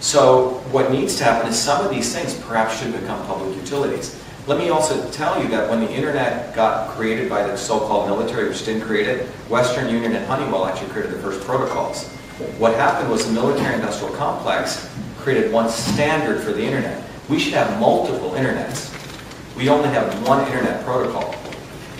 [0.00, 4.20] So what needs to happen is some of these things perhaps should become public utilities.
[4.46, 8.46] Let me also tell you that when the internet got created by the so-called military,
[8.48, 12.10] which didn't create it, Western Union and Honeywell actually created the first protocols.
[12.58, 17.04] What happened was the military-industrial complex created one standard for the internet.
[17.28, 18.90] We should have multiple internets.
[19.56, 21.32] We only have one internet protocol.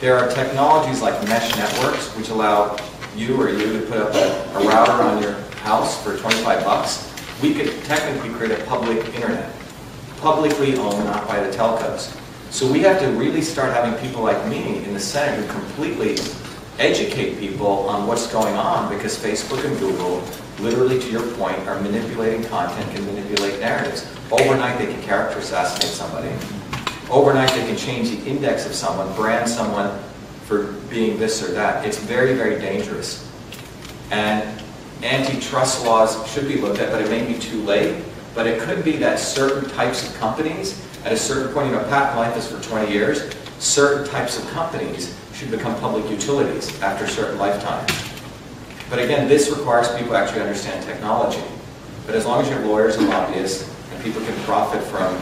[0.01, 2.77] There are technologies like mesh networks, which allow
[3.15, 7.15] you or you to put up a, a router on your house for 25 bucks.
[7.41, 9.55] We could technically create a public internet,
[10.21, 12.21] publicly owned, not by the telcos.
[12.51, 16.17] So we have to really start having people like me in the Senate who completely
[16.79, 20.23] educate people on what's going on because Facebook and Google,
[20.59, 24.07] literally to your point, are manipulating content, can manipulate narratives.
[24.31, 26.31] Overnight they can character assassinate somebody.
[27.11, 29.97] overnight they can change the index of someone, brand someone
[30.47, 31.85] for being this or that.
[31.85, 33.31] It's very, very dangerous.
[34.11, 34.63] And
[35.03, 38.03] antitrust laws should be looked at, but it may be too late.
[38.35, 41.85] But it could be that certain types of companies, at a certain point, you know,
[41.85, 47.05] patent life is for 20 years, certain types of companies should become public utilities after
[47.05, 47.85] a certain lifetime.
[48.89, 51.43] But again, this requires people to actually understand technology.
[52.07, 55.15] But as long as you have lawyers and lobbyists, and people can profit from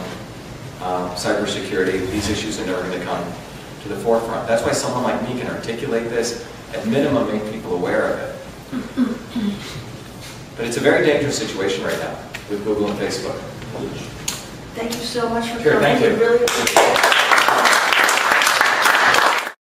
[0.87, 3.23] um, cybersecurity, these issues are never going to come
[3.83, 4.47] to the forefront.
[4.47, 8.29] That's why someone like me can articulate this, at minimum make people aware of it.
[10.55, 12.15] But it's a very dangerous situation right now
[12.49, 13.35] with Google and Facebook.
[14.75, 15.97] Thank you so much for Sure, coming.
[15.97, 16.09] thank you.
[16.13, 17.02] We really appreciate it.